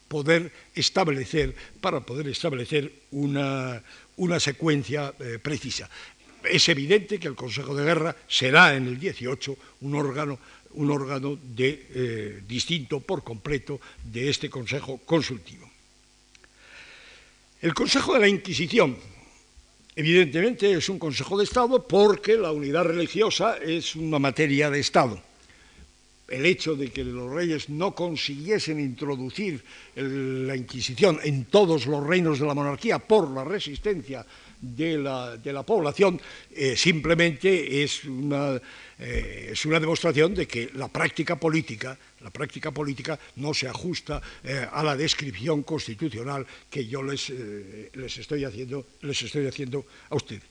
[0.07, 3.81] poder establecer, para poder establecer una,
[4.17, 5.89] una secuencia eh, precisa.
[6.43, 10.37] Es evidente que el Consejo de Guerra será en el 18 un órgano,
[10.73, 15.67] un órgano de, eh, distinto por completo de este Consejo consultivo.
[17.61, 18.95] El Consejo de la Inquisición,
[19.95, 25.21] evidentemente, es un Consejo de Estado porque la unidad religiosa es una materia de Estado.
[26.27, 29.63] El hecho de que los reyes no consiguiesen introducir
[29.95, 34.25] la Inquisición en todos los reinos de la monarquía por la resistencia
[34.63, 36.19] de la, población,
[36.55, 38.55] eh, simplemente es una,
[38.97, 44.21] eh, es una, demostración de que la práctica política, la práctica política no se ajusta
[44.43, 47.29] eh, a la descripción constitucional que yo les,
[47.93, 50.43] les, estoy haciendo, les estoy haciendo a ustedes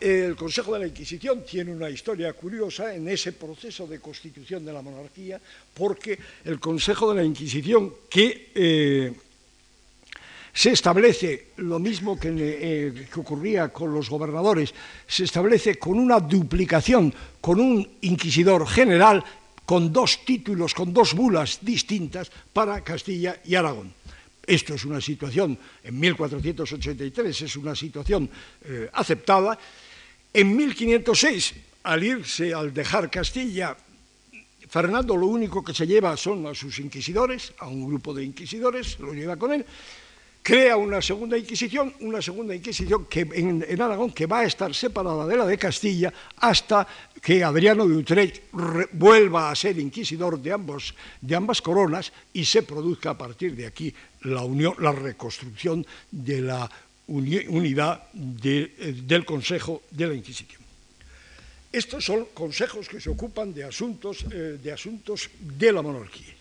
[0.00, 4.72] el Consejo de la Inquisición tiene una historia curiosa en ese proceso de constitución de
[4.72, 5.38] la monarquía,
[5.74, 9.12] porque el Consejo de la Inquisición que
[10.52, 14.74] se establece lo mismo eh, que, ocurría con los gobernadores,
[15.06, 19.24] se establece con una duplicación, con un inquisidor general,
[19.64, 23.94] con dos títulos, con dos bulas distintas para Castilla y Aragón.
[24.46, 28.28] Esto es una situación, en 1483 es una situación
[28.64, 29.58] eh, aceptada.
[30.34, 31.54] En 1506,
[31.84, 33.76] al irse, al dejar Castilla,
[34.68, 38.98] Fernando lo único que se lleva son a sus inquisidores, a un grupo de inquisidores,
[39.00, 39.64] lo lleva con él,
[40.42, 45.26] crea una segunda Inquisición, una segunda Inquisición que, en, Aragón que va a estar separada
[45.26, 46.86] de la de Castilla hasta
[47.22, 48.42] que Adriano de Utrecht
[48.92, 53.66] vuelva a ser inquisidor de, ambos, de ambas coronas y se produzca a partir de
[53.66, 56.68] aquí la, unión, la reconstrucción de la
[57.06, 58.02] unidad
[58.44, 60.60] eh, del Consejo de la Inquisición.
[61.70, 66.34] Estos son consejos que se ocupan de asuntos, eh, de asuntos de la monarquía.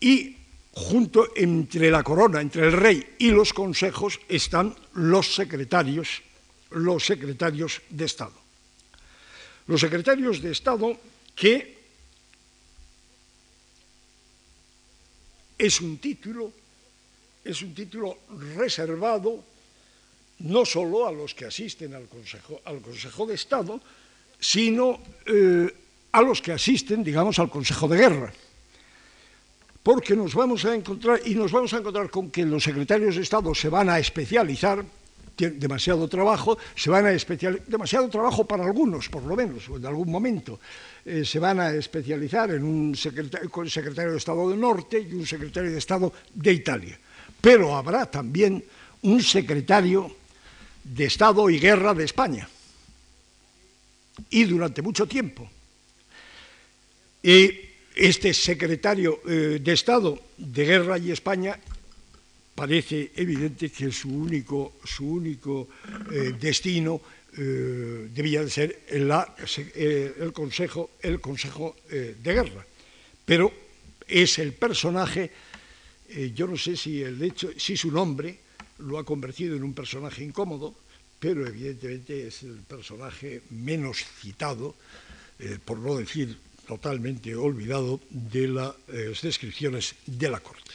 [0.00, 0.36] Y
[0.72, 6.22] junto entre la corona, entre el rey y los consejos, están los secretarios,
[6.70, 8.34] los secretarios de Estado.
[9.66, 10.98] Los secretarios de Estado
[11.34, 11.78] que
[15.58, 16.52] es un título,
[17.44, 18.18] es un título
[18.56, 19.44] reservado
[20.40, 23.80] no solo a los que asisten al Consejo, al Consejo de Estado,
[24.40, 25.72] sino eh,
[26.10, 28.32] a los que asisten, digamos, al Consejo de Guerra.
[29.82, 33.22] Porque nos vamos a encontrar, y nos vamos a encontrar con que los secretarios de
[33.22, 34.84] Estado se van a especializar,
[35.36, 39.86] demasiado trabajo, se van a especializar, demasiado trabajo para algunos, por lo menos, o en
[39.86, 40.60] algún momento,
[41.04, 45.26] eh, se van a especializar en un secretario, secretario de Estado del Norte y un
[45.26, 46.98] secretario de Estado de Italia.
[47.40, 48.62] Pero habrá también
[49.02, 50.14] un secretario
[50.84, 52.48] de Estado y Guerra de España.
[54.30, 55.50] Y durante mucho tiempo.
[57.20, 61.58] Y este secretario eh, de Estado de Guerra y España
[62.54, 65.68] parece evidente que su único, su único
[66.10, 67.00] eh, destino
[67.36, 72.64] eh, debía de ser el, Consejo, el consejo de Guerra.
[73.24, 73.52] Pero
[74.06, 75.30] es el personaje,
[76.34, 78.38] yo no sé si, el hecho, si su nombre
[78.80, 80.74] lo ha convertido en un personaje incómodo,
[81.18, 84.74] pero evidentemente es el personaje menos citado,
[85.64, 86.36] por no decir
[86.76, 90.72] totalmente olvidado, de las eh, descripciones de la corte.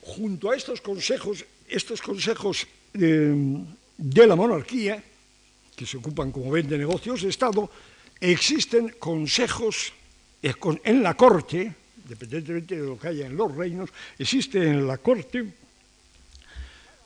[0.00, 3.34] junto a estos consejos, estos consejos eh,
[3.98, 5.02] de la monarquía,
[5.76, 7.68] que se ocupan, como ven, de negocios de Estado,
[8.20, 9.92] existen consejos
[10.40, 11.74] en la corte,
[12.04, 15.44] independientemente de lo que haya en los reinos, existe en la corte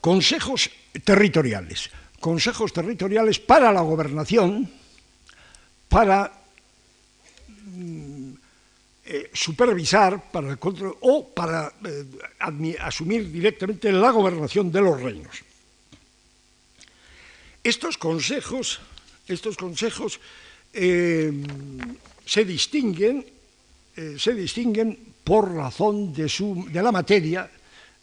[0.00, 0.70] consejos
[1.02, 4.68] territoriales, consejos territoriales para la gobernación,
[5.88, 6.32] para
[7.64, 8.32] mm,
[9.10, 10.58] eh, supervisar para
[11.00, 12.04] o para eh,
[12.80, 15.40] asumir directamente la gobernación de los reinos.
[17.64, 18.80] Estos consejos,
[19.26, 20.20] estos consejos
[20.74, 21.32] eh,
[22.26, 23.24] se distinguen
[23.98, 24.94] se distinguen
[25.24, 26.30] por razón de,
[26.80, 27.50] la materia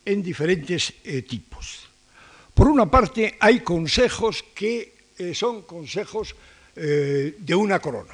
[0.03, 0.91] en diferentes
[1.23, 1.84] tipos.
[2.55, 6.35] Por una parte, hay consejos que eh, son consejos
[6.75, 8.13] de una corona.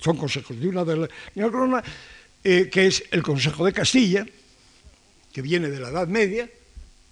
[0.00, 1.84] Son consejos de una, de una corona,
[2.42, 4.26] que es el Consejo de Castilla,
[5.32, 6.50] que viene de la Edad Media,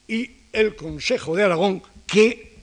[0.09, 2.57] y el Consejo de Aragón, que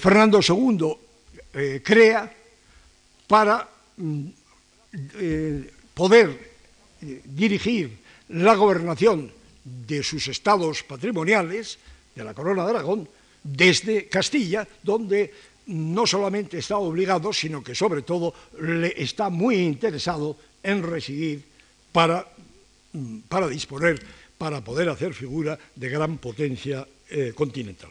[0.00, 2.34] Fernando II crea
[3.26, 4.26] para mm,
[5.18, 6.30] eh, poder
[7.02, 7.98] eh, dirigir
[8.28, 9.30] la gobernación
[9.66, 11.78] de sus estados patrimoniales,
[12.14, 13.08] de la Corona de Aragón,
[13.42, 15.32] desde Castilla, donde
[15.66, 21.42] no solamente está obligado, sino que sobre todo le está muy interesado en residir
[21.90, 22.26] para,
[22.92, 24.00] mm, para disponer,
[24.38, 27.90] para poder hacer figura de gran potencia eh, continental.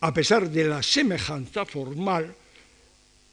[0.00, 2.34] A pesar de la semejanza formal,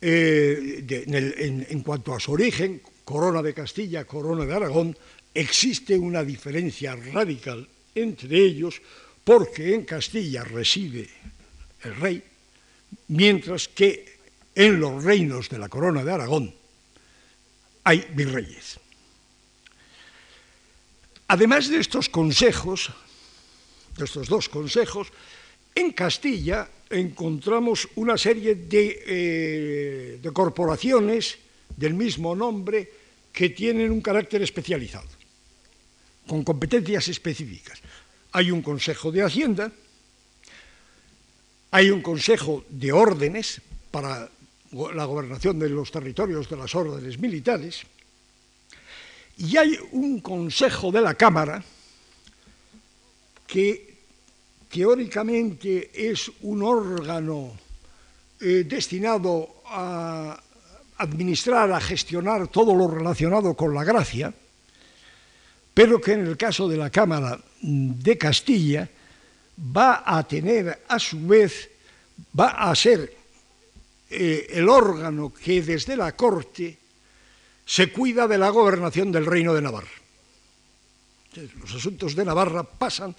[0.02, 4.96] eh, en, cuanto a su origen, corona de Castilla, corona de Aragón,
[5.34, 8.82] existe una diferencia radical entre ellos
[9.24, 11.10] porque en Castilla reside
[11.84, 12.24] el rey,
[13.10, 14.18] mientras que
[14.56, 16.54] en los reinos de la corona de Aragón
[17.84, 18.80] hay virreyes.
[21.28, 22.90] Además de estos consejos,
[23.96, 25.14] de estos dos consejos,
[25.76, 31.38] en Castilla encontramos una serie eh, de, corporaciones
[31.78, 32.92] del mismo nombre
[33.32, 35.08] que tienen un carácter especializado,
[36.30, 37.82] con competencias específicas.
[38.34, 39.72] Hay un Consejo de Hacienda,
[41.72, 43.60] hay un Consejo de Órdenes
[43.90, 44.30] para
[44.94, 47.82] la gobernación de los territorios de las órdenes militares,
[49.38, 51.64] y hay un Consejo de la Cámara
[53.48, 53.98] que
[54.70, 57.58] teóricamente es un órgano
[58.40, 60.40] eh, destinado a
[60.98, 64.32] administrar, a gestionar todo lo relacionado con la gracia,
[65.80, 68.84] pero que en el caso de la Cámara de Castilla
[69.58, 71.70] va a tener a su vez,
[72.38, 73.16] va a ser
[74.10, 76.78] eh, el órgano que desde la Corte
[77.66, 79.88] se cuida de la gobernación del Reino de Navarra.
[81.62, 83.16] Los asuntos de Navarra pasan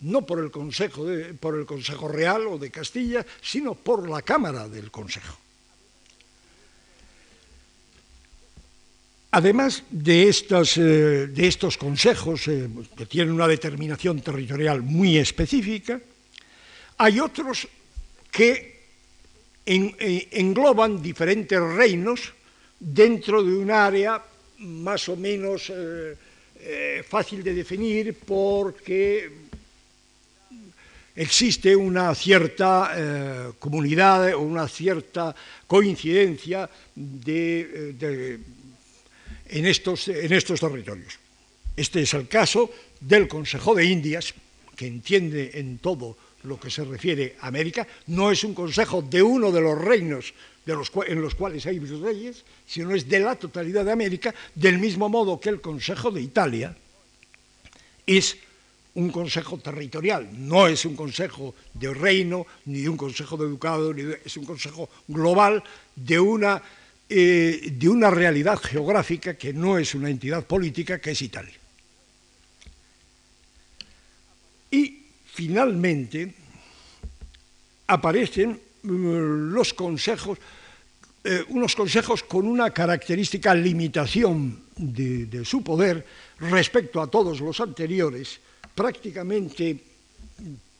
[0.00, 1.06] no por el Consejo,
[1.40, 5.38] por el Consejo Real o de Castilla, sino por la Cámara del Consejo.
[9.32, 10.80] Además de, eh,
[11.26, 16.00] de estos consejos eh, que tienen una determinación territorial muy específica,
[16.98, 17.66] hay otros
[18.30, 18.72] que
[19.64, 22.32] engloban diferentes reinos
[22.78, 24.22] dentro de un área
[24.58, 26.16] más o menos eh,
[26.60, 29.30] eh, fácil de definir porque
[31.14, 35.34] existe una cierta eh, comunidad o una cierta
[35.66, 36.68] coincidencia
[39.52, 41.18] en, estos, en estos territorios.
[41.76, 44.34] Este es el caso del Consejo de Indias,
[44.76, 49.22] que entiende en todo lo que se refiere a América, no es un consejo de
[49.22, 50.34] uno de los reinos
[50.66, 55.38] en los cuales hay reyes, sino es de la totalidad de América, del mismo modo
[55.38, 56.76] que el Consejo de Italia
[58.06, 58.36] es
[58.94, 63.94] un consejo territorial, no es un consejo de reino, ni de un consejo de educado,
[63.94, 65.62] es un consejo global
[65.96, 66.62] de una,
[67.14, 71.52] eh, de una realidad geográfica que no es una entidad política, que es Italia.
[74.70, 76.34] Y finalmente
[77.88, 80.38] aparecen mm, los consejos,
[81.22, 86.06] eh, unos consejos con una característica limitación de, su poder
[86.40, 88.40] respecto a todos los anteriores,
[88.74, 89.84] prácticamente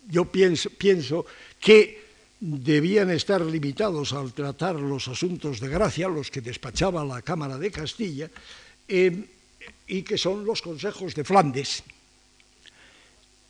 [0.09, 1.27] yo pienso, pienso
[1.61, 2.02] que
[2.43, 7.71] debían estar limitados al tratar los asuntos de gracia, los que despachaba la Cámara de
[7.71, 8.29] Castilla,
[8.89, 9.31] eh,
[9.87, 11.85] y que son los consejos de Flandes,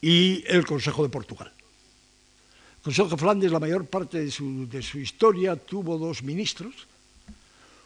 [0.03, 1.51] y el Consejo de Portugal.
[2.77, 4.69] El Consejo de Flandes, la mayor parte de su,
[5.01, 6.75] historia, tuvo dos ministros.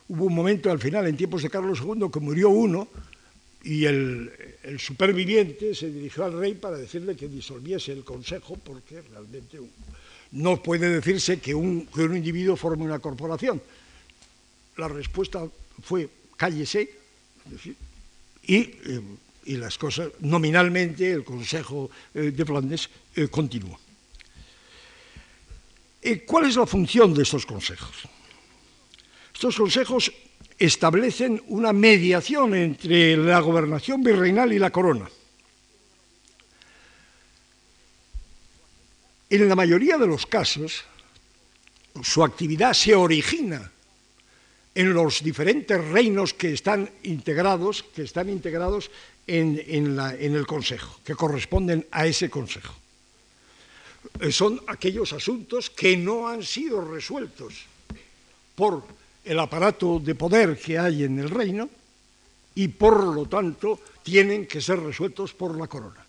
[0.09, 2.88] Hubo un momento al final, en tiempos de Carlos II, que murió uno
[3.62, 4.32] y el,
[4.78, 9.61] superviviente se dirigió al rey para decirle que disolviese el Consejo, porque realmente
[10.33, 13.61] no puede decirse que un, individuo forme una corporación.
[14.77, 15.47] La respuesta
[15.83, 16.91] fue cállese,
[18.43, 19.01] y eh,
[19.47, 23.79] y las cosas, nominalmente, el Consejo eh, de Flandes eh, continuó.
[26.03, 27.95] Eh, ¿Cuál es la función de estos consejos?
[29.33, 30.12] Estos consejos
[30.59, 35.09] establecen una mediación entre la gobernación virreinal y la corona.
[39.29, 40.85] En la mayoría de los casos,
[42.03, 43.70] su actividad se origina
[44.74, 48.91] en los diferentes reinos que están integrados, que están integrados
[49.27, 49.59] en,
[50.20, 52.74] el Consejo, que corresponden a ese Consejo.
[54.20, 57.64] Eh, son aquellos asuntos que no han sido resueltos
[58.55, 58.85] por
[59.24, 61.68] el aparato de poder que hay en el reino
[62.55, 66.07] y por lo tanto tienen que ser resueltos por la corona.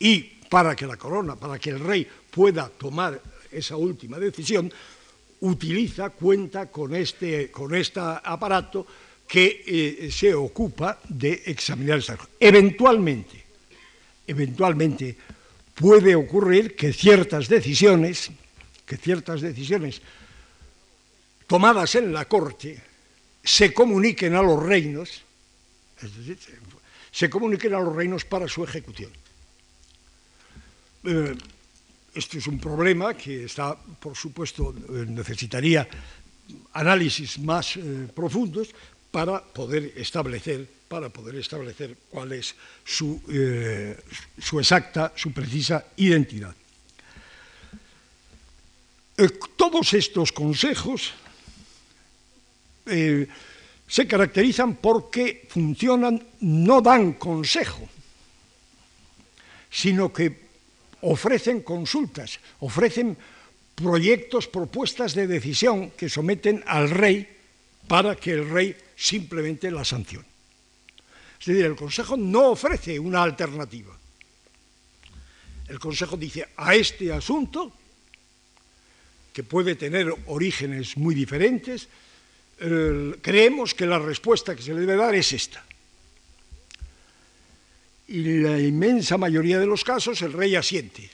[0.00, 3.20] Y para que la corona, para que el rey pueda tomar
[3.50, 4.72] esa última decisión,
[5.40, 8.86] utiliza, cuenta con este, con este aparato
[9.26, 13.44] que eh, se ocupa de examinar esta Eventualmente,
[14.26, 15.16] eventualmente
[15.74, 18.30] puede ocurrir que ciertas decisiones,
[18.86, 20.00] que ciertas decisiones
[21.46, 22.80] tomadas en la corte
[23.42, 25.22] se comuniquen a los reinos,
[27.10, 29.10] se comuniquen a los reinos para su ejecución.
[31.06, 31.34] Eh,
[32.14, 35.86] esto es un problema que está, por supuesto, eh, necesitaría
[36.72, 37.78] análisis más
[38.14, 38.68] profundos,
[39.16, 42.54] para poder establecer, para poder establecer cuál es
[42.84, 43.96] su, eh,
[44.38, 46.54] su exacta, su precisa identidad.
[49.16, 51.14] Eh, todos estos consejos
[52.84, 53.26] eh,
[53.88, 57.88] se caracterizan porque funcionan, no dan consejo,
[59.70, 60.45] sino que
[61.02, 63.16] ofrecen consultas, ofrecen
[63.74, 67.28] proyectos, propuestas de decisión que someten al rey
[67.86, 70.24] para que el rey simplemente la sanción.
[71.38, 73.96] Es decir, el Consejo no ofrece una alternativa.
[75.68, 77.72] El Consejo dice a este asunto,
[79.32, 81.88] que puede tener orígenes muy diferentes,
[82.56, 85.65] creemos que la respuesta que se le debe dar es esta.
[88.08, 91.10] Y la inmensa mayoría de los casos el rey asiente.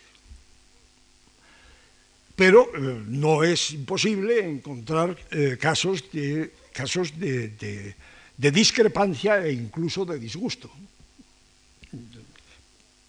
[2.36, 7.95] Pero eh, no es imposible encontrar eh, casos de casos de,
[8.36, 10.72] discrepancia e incluso de disgusto.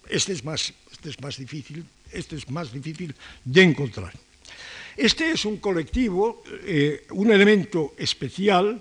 [0.09, 4.11] Este es más, este es más difícil, este es más difícil de encontrar.
[4.97, 8.79] Este es un colectivo, eh, un elemento especial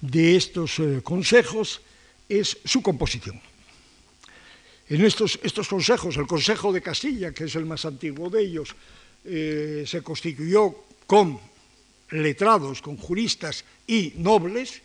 [0.00, 1.80] de estos consejos
[2.28, 3.40] es su composición.
[4.90, 5.38] En estos,
[5.68, 8.74] consejos, el Consejo de Castilla, que es el más antiguo de ellos,
[9.24, 10.74] eh, se constituyó
[11.06, 11.38] con
[12.10, 14.82] letrados, con juristas y nobles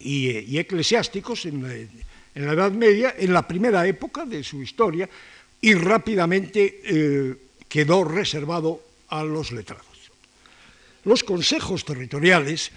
[0.00, 1.62] y, eclesiásticos en
[2.34, 5.08] la, Edad Media, en la primera época de su historia,
[5.60, 7.36] y rápidamente eh,
[7.68, 9.86] quedó reservado a los letrados.
[11.04, 12.72] los consejos territoriales,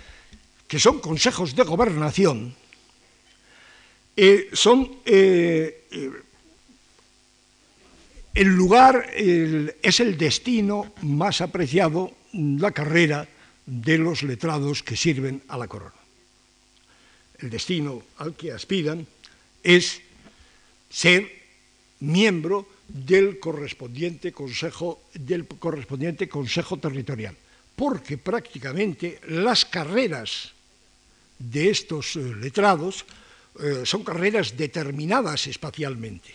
[0.68, 2.53] que son consejos de gobernación,
[4.16, 6.11] eh, son eh, eh,
[8.36, 13.28] el lugar, es el destino más apreciado, la carrera
[13.66, 15.93] de los letrados que sirven a la corona.
[17.38, 19.05] El destino al que aspiran
[19.61, 20.01] es
[20.89, 21.30] ser
[21.99, 27.38] miembro del correspondiente consejo, del correspondiente consejo territorial,
[27.76, 30.53] porque prácticamente las carreras
[31.38, 33.05] de estos letrados
[33.60, 36.34] eh, son carreras determinadas espacialmente,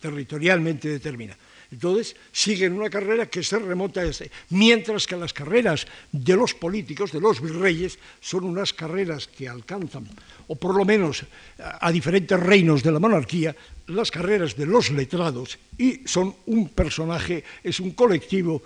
[0.00, 1.48] territorialmente determinadas.
[1.70, 7.20] Entonces, siguen una carrera que se desde, mientras que las carreras de los políticos, de
[7.20, 10.08] los virreyes, son unas carreras que alcanzan,
[10.48, 11.24] o por lo menos
[11.58, 13.54] a diferentes reinos de la monarquía,
[13.88, 18.62] las carreras de los letrados, y son un personaje, es un colectivo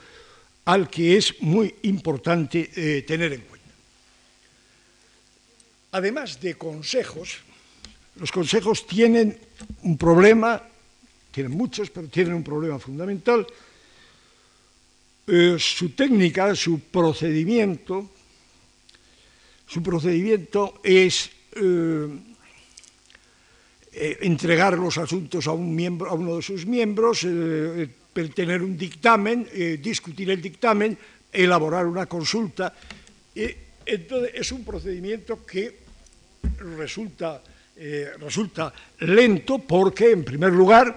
[0.64, 3.66] al que es muy importante eh, tener en cuenta.
[5.90, 7.38] Además de consejos,
[8.16, 9.38] los consejos tienen
[9.82, 10.62] un problema
[11.32, 13.46] tienen muchos, pero tienen un problema fundamental.
[15.26, 18.10] Eh, su técnica, su procedimiento,
[19.66, 22.08] su procedimiento es eh,
[23.92, 27.20] eh, entregar los asuntos a, un miembro, a uno de sus miembros,
[28.34, 29.48] tener un dictamen,
[29.80, 30.98] discutir el dictamen,
[31.32, 32.74] elaborar una consulta.
[33.34, 35.78] entonces es un procedimiento que
[36.76, 37.42] resulta
[37.76, 40.96] eh, resulta lento porque, en primer lugar,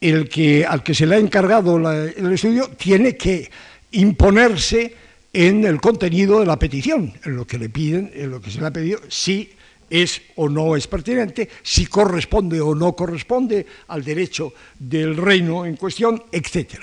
[0.00, 3.50] el que, al que se le ha encargado el estudio tiene que
[3.92, 4.94] imponerse
[5.32, 8.60] en el contenido de la petición, en lo que le piden, en lo que se
[8.60, 9.52] le ha pedido, si
[9.88, 15.76] es o no es pertinente, si corresponde o no corresponde al derecho del reino en
[15.76, 16.80] cuestión, etc.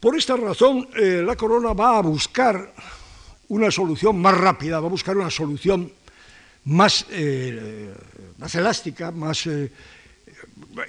[0.00, 2.72] Por esta razón, eh, la corona va a buscar
[3.48, 5.92] una solución más rápida, va a buscar una solución
[6.64, 7.92] más, eh,
[8.38, 9.70] más elástica, más, eh,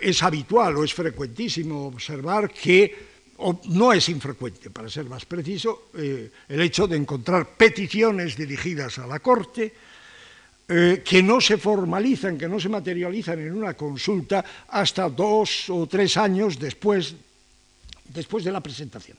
[0.01, 5.89] es habitual o es frecuentísimo observar que o no es infrecuente, para ser más preciso,
[5.97, 9.73] eh, el hecho de encontrar peticiones dirigidas a la Corte
[10.65, 16.15] que no se formalizan, que no se materializan en una consulta hasta dos o tres
[16.15, 17.13] años después,
[18.05, 19.17] después de la presentación.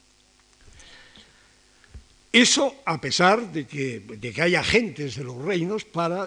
[2.34, 4.02] Eso a pesar de que,
[4.42, 6.26] hay agentes de los reinos para,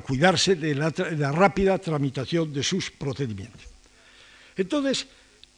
[0.00, 0.88] cuidarse de la,
[1.30, 3.60] rápida tramitación de sus procedimientos.
[4.56, 5.06] Entonces,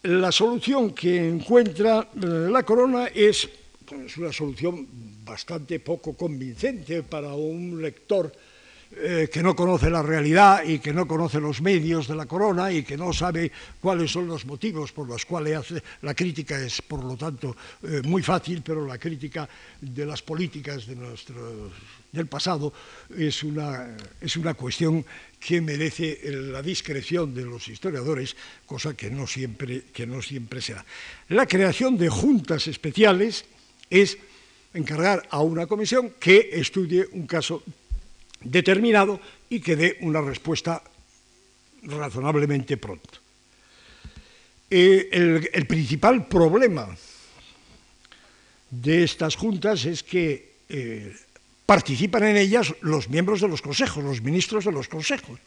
[0.03, 3.49] la solución que encuentra eh, la corona es
[4.17, 4.85] una solución
[5.25, 8.35] bastante poco convincente para un lector
[8.97, 12.73] eh, que no conoce la realidad y que no conoce los medios de la corona
[12.73, 16.81] y que no sabe cuáles son los motivos por los cuales hace la crítica es
[16.81, 19.49] por lo tanto eh, muy fácil pero la crítica
[19.81, 22.73] de las políticas del pasado
[23.17, 25.05] es una, es una cuestión
[25.39, 28.37] que merece la discreción de los historiadores,
[28.67, 30.61] cosa que no siempre, que no siempre.
[31.29, 33.45] La creación de juntas especiales
[33.91, 34.19] es
[34.75, 37.63] encargar a una comisión que estudie un caso
[38.41, 40.83] determinado y que dé una respuesta
[41.83, 43.19] razonablemente pronto.
[44.71, 45.09] Eh,
[45.53, 46.89] el, principal problema
[48.71, 51.17] de estas juntas es que eh,
[51.65, 55.41] participan en ellas los miembros de los consejos, los ministros de los consejos,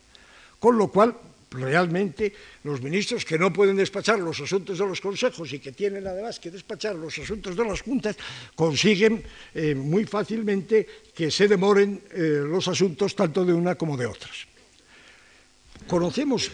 [0.59, 1.15] con lo cual
[1.52, 2.34] realmente
[2.64, 6.39] los ministros que no pueden despachar los asuntos de los consejos y que tienen además
[6.39, 8.16] que despachar los asuntos de las juntas,
[8.56, 9.24] consiguen
[9.54, 14.47] eh, muy fácilmente que se demoren eh, los asuntos tanto de una como de otras.
[15.88, 16.49] Conocemos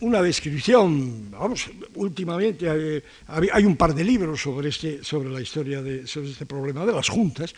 [0.00, 5.82] una descripción, vamos, últimamente eh, hay, un par de libros sobre, este, sobre la historia
[5.82, 7.54] de sobre este problema de las juntas,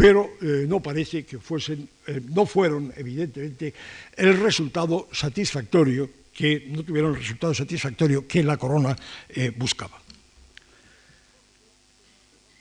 [0.00, 3.74] pero eh, no parece que fuesen, eh, no fueron evidentemente
[4.16, 8.96] el resultado satisfactorio que no tuvieron el resultado satisfactorio que la corona
[9.28, 10.00] eh, buscaba.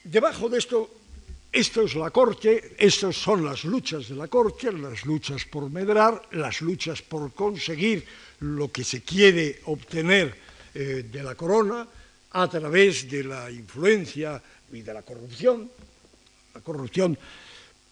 [0.03, 0.89] Debajo de esto,
[1.49, 6.21] esto es la corte, estas son las luchas de la corte, las luchas por medrar,
[6.33, 8.03] las luchas por conseguir
[8.41, 11.87] lo que se quiere obtener de la corona
[12.31, 15.69] a través de la influencia y de la corrupción,
[16.53, 17.17] la corrupción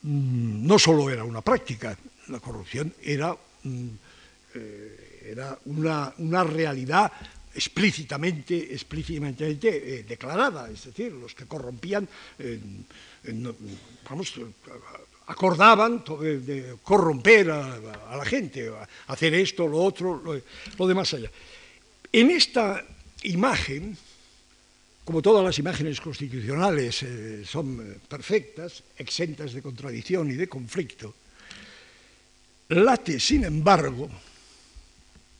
[0.02, 1.98] mm, no solo era una práctica,
[2.28, 3.88] la corrupción era, mm,
[4.56, 7.12] eh, era una, realidad
[7.54, 12.08] explícitamente, explícitamente eh, declarada, es decir, los que corrompían,
[14.10, 14.34] vamos,
[15.26, 18.72] acordaban de, corromper a, la gente,
[19.08, 20.40] hacer esto, lo otro, lo,
[20.78, 21.32] lo demás allá.
[22.12, 22.86] En esta
[23.24, 23.98] imagen
[25.08, 31.16] como todas las imágenes constitucionales eh, son eh, perfectas, exentas de contradicción y de conflicto,
[32.68, 34.10] late, sin embargo,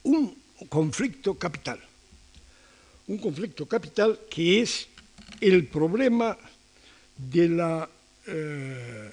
[0.04, 0.34] un
[0.70, 1.78] conflicto capital.
[3.08, 4.88] Un conflicto capital que es
[5.38, 6.32] el problema
[7.14, 7.90] de la,
[8.26, 9.12] eh,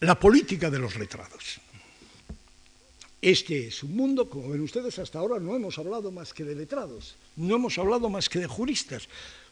[0.00, 1.60] la política de los letrados.
[3.22, 6.56] Este es un mundo, como ven ustedes, hasta ahora no hemos hablado más que de
[6.56, 9.08] letrados, no hemos hablado más que de juristas.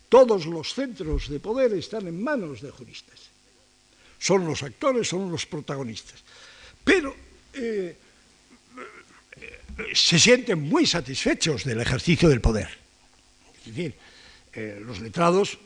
[0.09, 3.31] Todos los centros de poder están en manos de juristas.
[4.19, 6.19] Son los actores, son los protagonistas.
[6.83, 7.15] Pero
[7.55, 7.97] eh,
[9.95, 12.69] se sienten muy satisfechos del ejercicio del poder.
[13.61, 13.95] Es decir,
[14.53, 15.59] eh, los letrados,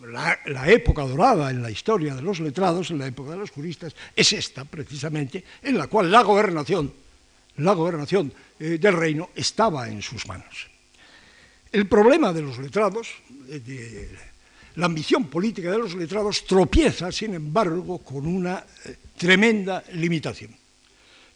[0.00, 3.94] la, época dorada en la historia de los letrados, en la época de los juristas,
[4.16, 7.01] es esta precisamente, en la cual la gobernación,
[7.56, 10.68] la gobernación eh, del reino estaba en sus manos.
[11.70, 14.10] El problema de los letrados, de,
[14.76, 20.54] la ambición política de los letrados, tropieza, sin embargo, con una eh, tremenda limitación,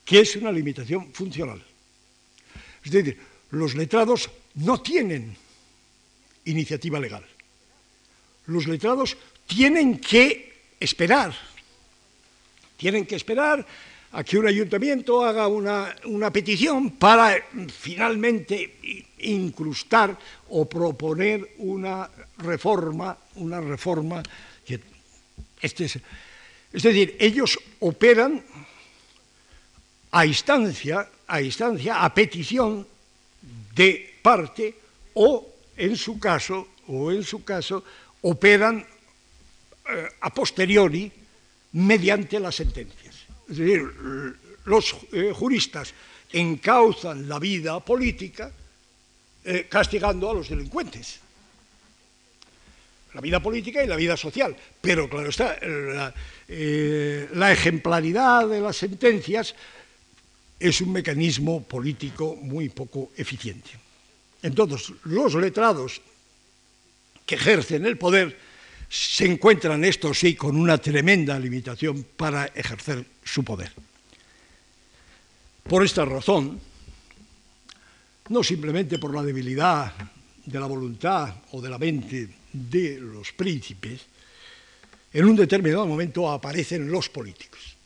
[0.05, 1.63] que es una limitación funcional.
[2.85, 3.19] Es decir,
[3.51, 5.37] los letrados no tienen
[6.45, 7.27] iniciativa legal.
[8.47, 11.35] Los letrados tienen que esperar,
[12.77, 13.67] tienen que esperar
[14.17, 15.93] a que un ayuntamiento haga una,
[16.33, 17.37] petición para
[17.69, 20.17] finalmente incrustar
[20.49, 22.09] o proponer una
[22.39, 24.23] reforma, una reforma
[24.65, 24.81] que
[25.61, 26.01] este es,
[26.73, 28.43] es decir, ellos operan
[30.13, 32.87] a instancia a instancia, a petición
[33.75, 34.75] de parte
[35.15, 35.45] o
[35.77, 37.85] en su caso, o en su caso,
[38.23, 41.13] operan eh, a posteriori
[41.73, 43.06] mediante las sentencias.
[43.49, 43.83] Es decir,
[44.65, 45.95] los eh, juristas
[46.33, 48.51] encauzan la vida política
[49.45, 51.21] eh, castigando a los delincuentes.
[53.15, 54.55] La vida política y la vida social.
[54.81, 59.55] Pero claro está, la ejemplaridad de las sentencias
[60.59, 63.71] es un mecanismo político muy poco eficiente.
[64.43, 66.01] Entonces, los letrados
[67.25, 68.39] que ejercen el poder
[68.89, 73.73] se encuentran, esto sí, con una tremenda limitación para ejercer su poder.
[75.69, 76.61] Por esta razón,
[78.29, 79.93] no simplemente por la debilidad
[80.45, 84.03] de la voluntad o de la mente de los príncipes,
[85.13, 87.77] en un determinado momento aparecen los políticos.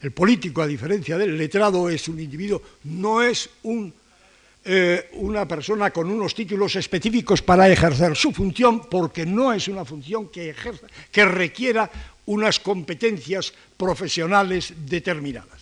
[0.00, 3.48] El político, a diferencia del letrado, es un individuo, no es
[4.64, 9.84] eh, una persona con unos títulos específicos para ejercer su función, porque no es una
[9.84, 10.54] función que,
[11.10, 11.90] que requiera
[12.26, 15.60] unas competencias profesionales determinadas.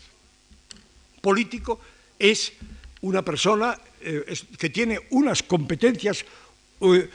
[1.20, 1.80] Político
[2.18, 2.52] es
[3.02, 4.24] una persona eh,
[4.58, 6.24] que tiene unas competencias,
[6.80, 7.08] eh,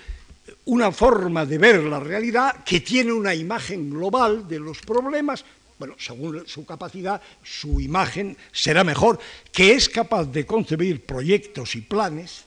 [0.66, 5.46] una forma de ver la realidad, que tiene una imagen global de los problemas,
[5.78, 9.20] bueno, según su capacidad, su imagen será mejor,
[9.52, 12.46] que es capaz de concebir proyectos y planes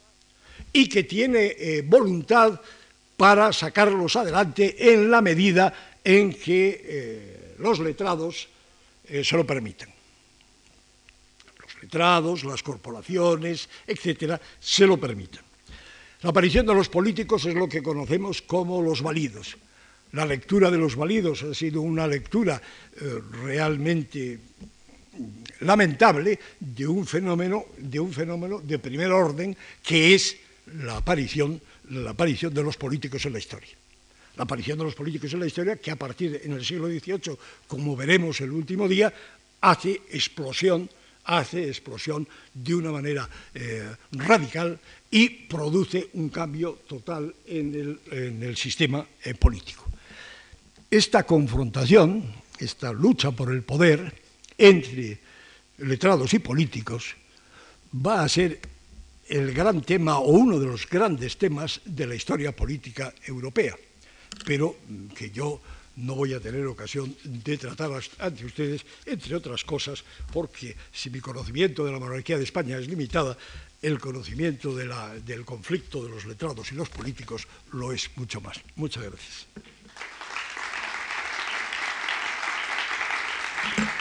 [0.72, 2.60] y que tiene eh, voluntad
[3.16, 8.48] para sacarlos adelante en la medida en que eh, los letrados
[9.08, 9.90] eh, se lo permitan.
[11.60, 15.44] Los letrados, las corporaciones, etcétera, se lo permitan.
[16.22, 19.56] La aparición de los políticos es lo que conocemos como los válidos
[20.12, 22.60] la lectura de los válidos ha sido una lectura
[23.00, 24.38] eh, realmente
[25.60, 30.36] lamentable de un fenómeno de un fenómeno de primer orden que es
[30.84, 33.70] la aparición la aparición de los políticos en la historia.
[34.36, 37.36] La aparición de los políticos en la historia que a partir en el siglo XVIII
[37.66, 39.12] como veremos el último día
[39.60, 40.88] hace explosión
[41.24, 44.78] hace explosión de una manera eh, radical
[45.10, 47.98] y produce un cambio total en
[48.40, 49.87] el, sistema eh, político
[50.90, 52.24] esta confrontación,
[52.58, 54.14] esta lucha por el poder
[54.56, 55.18] entre
[55.78, 57.14] letrados y políticos,
[57.94, 58.60] va a ser
[59.28, 63.76] el gran tema o uno de los grandes temas de la historia política europea,
[64.44, 64.76] pero
[65.14, 65.60] que yo
[65.96, 71.20] no voy a tener ocasión de tratar ante ustedes, entre otras cosas, porque si mi
[71.20, 73.36] conocimiento de la monarquía de España es limitada,
[73.82, 78.60] el conocimiento del conflicto de los letrados y los políticos lo es mucho más.
[78.76, 79.46] Muchas gracias.
[83.60, 83.97] Thank you.